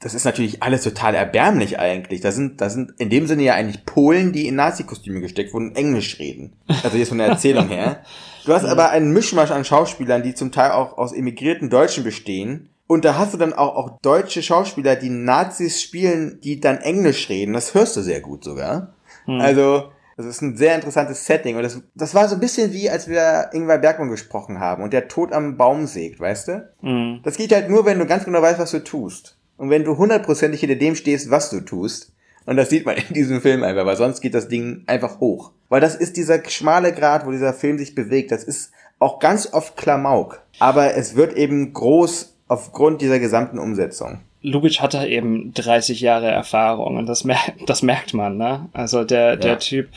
das 0.00 0.14
ist 0.14 0.24
natürlich 0.24 0.62
alles 0.62 0.82
total 0.82 1.14
erbärmlich 1.14 1.78
eigentlich. 1.78 2.20
Da 2.20 2.30
sind, 2.30 2.60
da 2.60 2.70
sind 2.70 2.92
in 2.98 3.10
dem 3.10 3.26
Sinne 3.26 3.42
ja 3.42 3.54
eigentlich 3.54 3.84
Polen, 3.84 4.32
die 4.32 4.46
in 4.46 4.54
Nazi-Kostüme 4.54 5.20
gesteckt 5.20 5.52
wurden 5.52 5.70
und 5.70 5.76
Englisch 5.76 6.18
reden. 6.20 6.52
Also 6.84 6.96
jetzt 6.96 7.08
von 7.08 7.18
der 7.18 7.28
Erzählung 7.28 7.68
her. 7.68 8.04
Du 8.48 8.54
hast 8.54 8.64
aber 8.64 8.88
einen 8.88 9.12
Mischmasch 9.12 9.50
an 9.50 9.66
Schauspielern, 9.66 10.22
die 10.22 10.34
zum 10.34 10.52
Teil 10.52 10.70
auch 10.70 10.96
aus 10.96 11.12
emigrierten 11.12 11.68
Deutschen 11.68 12.02
bestehen. 12.02 12.70
Und 12.86 13.04
da 13.04 13.18
hast 13.18 13.34
du 13.34 13.36
dann 13.36 13.52
auch, 13.52 13.76
auch 13.76 14.00
deutsche 14.00 14.42
Schauspieler, 14.42 14.96
die 14.96 15.10
Nazis 15.10 15.82
spielen, 15.82 16.40
die 16.42 16.58
dann 16.58 16.78
Englisch 16.78 17.28
reden. 17.28 17.52
Das 17.52 17.74
hörst 17.74 17.94
du 17.98 18.00
sehr 18.00 18.22
gut 18.22 18.42
sogar. 18.42 18.94
Also, 19.26 19.92
das 20.16 20.24
ist 20.24 20.40
ein 20.40 20.56
sehr 20.56 20.74
interessantes 20.74 21.26
Setting. 21.26 21.56
Und 21.56 21.62
das, 21.62 21.82
das 21.94 22.14
war 22.14 22.26
so 22.26 22.36
ein 22.36 22.40
bisschen 22.40 22.72
wie, 22.72 22.88
als 22.88 23.06
wir 23.06 23.50
Ingvar 23.52 23.76
Bergmann 23.76 24.08
gesprochen 24.08 24.60
haben 24.60 24.82
und 24.82 24.94
der 24.94 25.08
Tod 25.08 25.34
am 25.34 25.58
Baum 25.58 25.86
sägt, 25.86 26.18
weißt 26.18 26.48
du? 26.48 26.70
Mhm. 26.80 27.20
Das 27.24 27.36
geht 27.36 27.52
halt 27.52 27.68
nur, 27.68 27.84
wenn 27.84 27.98
du 27.98 28.06
ganz 28.06 28.24
genau 28.24 28.40
weißt, 28.40 28.58
was 28.58 28.70
du 28.70 28.82
tust. 28.82 29.36
Und 29.58 29.68
wenn 29.68 29.84
du 29.84 29.98
hundertprozentig 29.98 30.60
hinter 30.60 30.76
dem 30.76 30.94
stehst, 30.94 31.30
was 31.30 31.50
du 31.50 31.60
tust. 31.60 32.14
Und 32.48 32.56
das 32.56 32.70
sieht 32.70 32.86
man 32.86 32.96
in 32.96 33.12
diesem 33.12 33.42
Film 33.42 33.62
einfach, 33.62 33.84
weil 33.84 33.98
sonst 33.98 34.22
geht 34.22 34.32
das 34.32 34.48
Ding 34.48 34.82
einfach 34.86 35.20
hoch. 35.20 35.52
Weil 35.68 35.82
das 35.82 35.94
ist 35.94 36.16
dieser 36.16 36.42
schmale 36.48 36.94
Grad, 36.94 37.26
wo 37.26 37.30
dieser 37.30 37.52
Film 37.52 37.76
sich 37.76 37.94
bewegt. 37.94 38.32
Das 38.32 38.42
ist 38.42 38.72
auch 38.98 39.18
ganz 39.18 39.52
oft 39.52 39.76
Klamauk. 39.76 40.40
Aber 40.58 40.94
es 40.94 41.14
wird 41.14 41.36
eben 41.36 41.74
groß 41.74 42.38
aufgrund 42.48 43.02
dieser 43.02 43.18
gesamten 43.18 43.58
Umsetzung. 43.58 44.20
Lubitsch 44.42 44.80
hatte 44.80 45.06
eben 45.06 45.52
30 45.54 46.00
Jahre 46.00 46.28
Erfahrung 46.30 46.96
und 46.96 47.06
das, 47.06 47.24
mer 47.24 47.38
das 47.66 47.82
merkt 47.82 48.14
man, 48.14 48.36
ne? 48.36 48.68
Also 48.72 49.04
der, 49.04 49.36
der 49.36 49.52
Ja. 49.52 49.56
Typ 49.56 49.88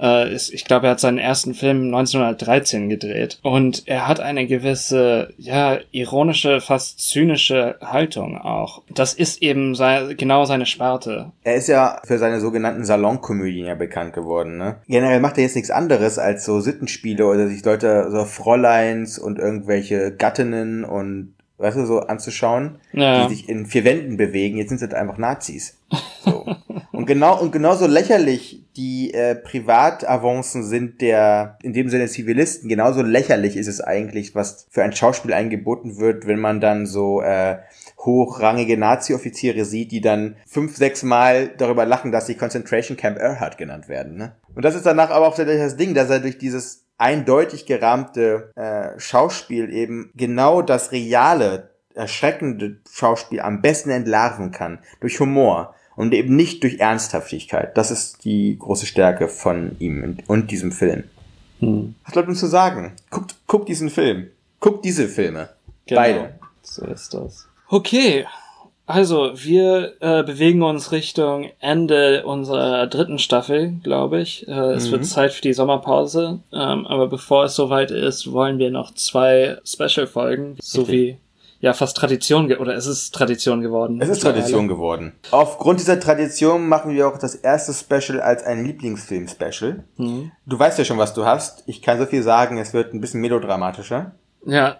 äh, 0.00 0.32
ist, 0.32 0.52
ich 0.52 0.64
glaube, 0.64 0.86
er 0.86 0.92
hat 0.92 1.00
seinen 1.00 1.18
ersten 1.18 1.54
Film 1.54 1.84
1913 1.94 2.88
gedreht 2.88 3.38
und 3.42 3.82
er 3.86 4.08
hat 4.08 4.20
eine 4.20 4.46
gewisse, 4.46 5.34
ja, 5.36 5.78
ironische, 5.90 6.60
fast 6.60 7.00
zynische 7.00 7.76
Haltung 7.82 8.38
auch. 8.38 8.82
Das 8.88 9.12
ist 9.12 9.42
eben 9.42 9.74
sei, 9.74 10.14
genau 10.14 10.44
seine 10.46 10.66
Sparte. 10.66 11.32
Er 11.44 11.56
ist 11.56 11.68
ja 11.68 12.00
für 12.04 12.18
seine 12.18 12.40
sogenannten 12.40 12.84
Salonkomödien 12.84 13.66
ja 13.66 13.74
bekannt 13.74 14.14
geworden, 14.14 14.56
ne? 14.56 14.76
Generell 14.88 15.20
macht 15.20 15.36
er 15.36 15.44
jetzt 15.44 15.56
nichts 15.56 15.70
anderes 15.70 16.18
als 16.18 16.44
so 16.44 16.60
Sittenspiele 16.60 17.26
oder 17.26 17.48
sich 17.48 17.64
Leute, 17.64 18.10
so 18.10 18.24
Fräuleins 18.24 19.18
und 19.18 19.38
irgendwelche 19.38 20.12
Gattinnen 20.12 20.84
und 20.84 21.34
weißt 21.60 21.76
du, 21.76 21.86
so 21.86 22.00
anzuschauen, 22.00 22.78
Ja. 22.92 23.26
die 23.26 23.34
sich 23.34 23.48
in 23.48 23.66
vier 23.66 23.84
Wänden 23.84 24.16
bewegen. 24.16 24.56
Jetzt 24.56 24.70
sind 24.70 24.78
sie 24.78 24.84
halt 24.86 24.94
einfach 24.94 25.18
Nazis. 25.18 25.78
So. 26.24 26.46
und 26.92 27.06
genau, 27.06 27.40
und 27.40 27.52
genauso 27.52 27.86
lächerlich 27.86 28.64
die 28.76 29.12
äh, 29.12 29.34
Privatavancen 29.34 30.64
sind 30.64 31.00
der, 31.00 31.58
in 31.62 31.72
dem 31.72 31.88
Sinne 31.88 32.06
Zivilisten, 32.06 32.68
genauso 32.68 33.02
lächerlich 33.02 33.56
ist 33.56 33.66
es 33.66 33.80
eigentlich, 33.80 34.34
was 34.34 34.66
für 34.70 34.82
ein 34.82 34.92
Schauspiel 34.92 35.32
eingeboten 35.32 35.98
wird, 35.98 36.26
wenn 36.26 36.40
man 36.40 36.60
dann 36.60 36.86
so 36.86 37.20
äh, 37.20 37.58
hochrangige 37.98 38.78
Nazi-Offiziere 38.78 39.64
sieht, 39.64 39.92
die 39.92 40.00
dann 40.00 40.36
fünf, 40.46 40.76
sechs 40.76 41.02
Mal 41.02 41.50
darüber 41.58 41.84
lachen, 41.84 42.12
dass 42.12 42.26
sie 42.26 42.34
Concentration 42.36 42.96
Camp 42.96 43.18
Earhart 43.18 43.58
genannt 43.58 43.88
werden. 43.88 44.16
Ne? 44.16 44.32
Und 44.54 44.64
das 44.64 44.74
ist 44.74 44.86
danach 44.86 45.10
aber 45.10 45.26
auch 45.28 45.36
tatsächlich 45.36 45.64
das 45.64 45.76
Ding, 45.76 45.94
dass 45.94 46.10
er 46.10 46.20
durch 46.20 46.38
dieses 46.38 46.86
eindeutig 47.00 47.66
gerahmte 47.66 48.52
äh, 48.56 48.98
Schauspiel 48.98 49.72
eben 49.72 50.10
genau 50.14 50.62
das 50.62 50.92
reale, 50.92 51.70
erschreckende 51.94 52.76
Schauspiel 52.90 53.40
am 53.40 53.62
besten 53.62 53.90
entlarven 53.90 54.50
kann. 54.52 54.78
Durch 55.00 55.18
Humor. 55.20 55.74
Und 55.96 56.14
eben 56.14 56.34
nicht 56.34 56.62
durch 56.62 56.78
Ernsthaftigkeit. 56.78 57.76
Das 57.76 57.90
ist 57.90 58.24
die 58.24 58.56
große 58.58 58.86
Stärke 58.86 59.28
von 59.28 59.76
ihm 59.80 60.02
und, 60.02 60.28
und 60.28 60.50
diesem 60.50 60.72
Film. 60.72 61.04
Hm. 61.58 61.94
Was 62.04 62.14
bleibt 62.14 62.28
uns 62.28 62.40
zu 62.40 62.46
sagen? 62.46 62.92
Guckt, 63.10 63.34
guckt 63.46 63.68
diesen 63.68 63.90
Film. 63.90 64.30
Guckt 64.60 64.84
diese 64.84 65.08
Filme. 65.08 65.50
Genau. 65.86 66.00
Beide. 66.00 66.34
So 66.62 66.86
ist 66.86 67.12
das. 67.12 67.48
Okay. 67.68 68.24
Also, 68.90 69.30
wir 69.34 69.92
äh, 70.00 70.22
bewegen 70.24 70.62
uns 70.62 70.90
Richtung 70.90 71.50
Ende 71.60 72.24
unserer 72.26 72.86
dritten 72.88 73.18
Staffel, 73.18 73.74
glaube 73.84 74.20
ich. 74.20 74.48
Äh, 74.48 74.72
es 74.72 74.88
Mhm. 74.88 74.92
wird 74.92 75.06
Zeit 75.06 75.32
für 75.32 75.42
die 75.42 75.52
Sommerpause. 75.52 76.40
Ähm, 76.52 76.86
aber 76.86 77.06
bevor 77.06 77.44
es 77.44 77.54
soweit 77.54 77.90
ist, 77.92 78.32
wollen 78.32 78.58
wir 78.58 78.70
noch 78.70 78.92
zwei 78.94 79.58
Special-Folgen, 79.64 80.56
so 80.60 80.80
Richtig. 80.82 80.94
wie 80.94 81.16
ja 81.62 81.74
fast 81.74 81.96
Tradition 81.96 82.48
ge 82.48 82.56
oder 82.56 82.74
es 82.74 82.86
ist 82.86 83.14
Tradition 83.14 83.60
geworden. 83.60 84.00
Es 84.00 84.08
ist 84.08 84.22
Tradition 84.22 84.66
geworden. 84.66 85.12
Aufgrund 85.30 85.78
dieser 85.78 86.00
Tradition 86.00 86.66
machen 86.68 86.92
wir 86.92 87.06
auch 87.06 87.18
das 87.18 87.34
erste 87.34 87.74
Special 87.74 88.20
als 88.20 88.42
ein 88.42 88.64
Lieblingsfilm-Special. 88.64 89.84
Mhm. 89.98 90.32
Du 90.46 90.58
weißt 90.58 90.78
ja 90.78 90.84
schon, 90.84 90.98
was 90.98 91.12
du 91.14 91.24
hast. 91.26 91.62
Ich 91.66 91.82
kann 91.82 91.98
so 91.98 92.06
viel 92.06 92.22
sagen, 92.22 92.56
es 92.58 92.72
wird 92.72 92.94
ein 92.94 93.00
bisschen 93.00 93.20
melodramatischer. 93.20 94.12
Ja, 94.44 94.78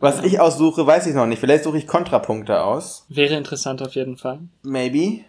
Was 0.00 0.22
ich 0.22 0.40
aussuche, 0.40 0.86
weiß 0.86 1.06
ich 1.06 1.14
noch 1.14 1.26
nicht. 1.26 1.38
Vielleicht 1.38 1.64
suche 1.64 1.78
ich 1.78 1.86
Kontrapunkte 1.86 2.62
aus. 2.62 3.04
wäre 3.08 3.34
interessant 3.36 3.82
auf 3.82 3.94
jeden 3.94 4.16
Fall. 4.16 4.40
Maybe. 4.62 5.24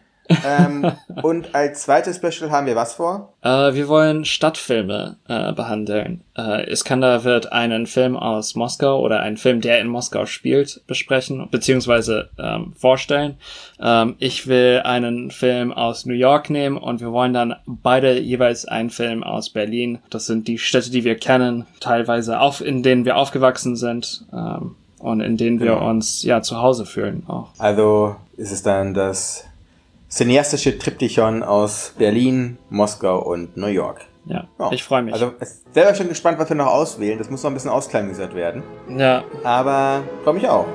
Ähm, 0.47 0.91
und 1.21 1.53
als 1.53 1.83
zweites 1.83 2.15
Special 2.17 2.49
haben 2.51 2.65
wir 2.67 2.75
was 2.75 2.93
vor? 2.93 3.33
Äh, 3.41 3.73
wir 3.73 3.87
wollen 3.87 4.25
Stadtfilme 4.25 5.17
äh, 5.27 5.51
behandeln. 5.53 6.21
Äh, 6.37 6.69
Iskander 6.71 7.23
wird 7.23 7.51
einen 7.51 7.87
Film 7.87 8.15
aus 8.15 8.55
Moskau 8.55 8.99
oder 9.01 9.19
einen 9.21 9.37
Film, 9.37 9.61
der 9.61 9.79
in 9.79 9.87
Moskau 9.87 10.25
spielt, 10.25 10.81
besprechen 10.87 11.47
beziehungsweise 11.51 12.29
ähm, 12.39 12.73
vorstellen. 12.77 13.35
Ähm, 13.79 14.15
ich 14.19 14.47
will 14.47 14.81
einen 14.85 15.31
Film 15.31 15.73
aus 15.73 16.05
New 16.05 16.13
York 16.13 16.49
nehmen 16.49 16.77
und 16.77 17.01
wir 17.01 17.11
wollen 17.11 17.33
dann 17.33 17.55
beide 17.65 18.19
jeweils 18.19 18.65
einen 18.65 18.89
Film 18.89 19.23
aus 19.23 19.49
Berlin. 19.49 19.99
Das 20.09 20.25
sind 20.25 20.47
die 20.47 20.57
Städte, 20.57 20.89
die 20.91 21.03
wir 21.03 21.15
kennen, 21.15 21.65
teilweise 21.79 22.39
auf, 22.39 22.61
in 22.61 22.81
denen 22.83 23.05
wir 23.05 23.17
aufgewachsen 23.17 23.75
sind 23.75 24.25
ähm, 24.31 24.75
und 24.99 25.19
in 25.19 25.35
denen 25.35 25.59
wir 25.59 25.73
Genau. 25.73 25.89
uns 25.89 26.23
ja 26.23 26.41
zu 26.41 26.61
Hause 26.61 26.85
fühlen 26.85 27.23
auch. 27.27 27.49
Also 27.57 28.15
ist 28.37 28.51
es 28.53 28.63
dann 28.63 28.93
das 28.93 29.45
cineastische 30.17 30.77
Triptychon 30.77 31.41
aus 31.43 31.93
Berlin, 31.97 32.57
Moskau 32.69 33.19
und 33.19 33.57
New 33.57 33.67
York. 33.67 34.01
Ja, 34.25 34.47
Ja. 34.59 34.71
ich 34.71 34.83
freue 34.83 35.01
mich. 35.01 35.13
Also 35.13 35.27
ich 35.33 35.39
bin 35.39 35.47
selber 35.73 35.95
schon 35.95 36.07
gespannt, 36.07 36.37
was 36.39 36.47
wir 36.49 36.55
noch 36.55 36.67
auswählen. 36.67 37.17
Das 37.17 37.29
muss 37.29 37.41
noch 37.43 37.49
ein 37.51 37.55
bisschen 37.55 37.71
ausklamüsert 37.71 38.35
werden. 38.35 38.63
ja, 38.89 39.23
Aber 39.43 40.03
freue 40.23 40.35
mich 40.35 40.47
auch. 40.47 40.65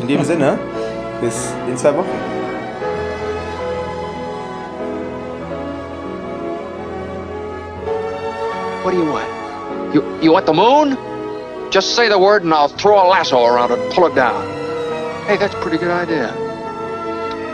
In 0.00 0.06
dem 0.08 0.24
Sinne, 0.24 0.58
bis 1.20 1.52
in 1.68 1.76
zwei 1.76 1.94
Wochen. 1.96 2.08
What 8.82 8.92
do 8.92 8.96
you 8.96 9.04
want? 9.04 9.94
You 9.94 10.00
you 10.22 10.32
want 10.32 10.46
the 10.46 10.54
moon? 10.54 10.96
Just 11.70 11.94
say 11.94 12.08
the 12.08 12.18
word 12.18 12.42
and 12.42 12.52
I'll 12.54 12.68
throw 12.68 12.96
a 12.98 13.06
lasso 13.06 13.44
around 13.44 13.70
it 13.72 13.78
and 13.78 13.92
pull 13.92 14.06
it 14.06 14.14
down. 14.14 14.42
Hey, 15.26 15.36
that's 15.36 15.54
a 15.54 15.58
pretty 15.60 15.76
good 15.78 15.90
idea. 15.90 16.32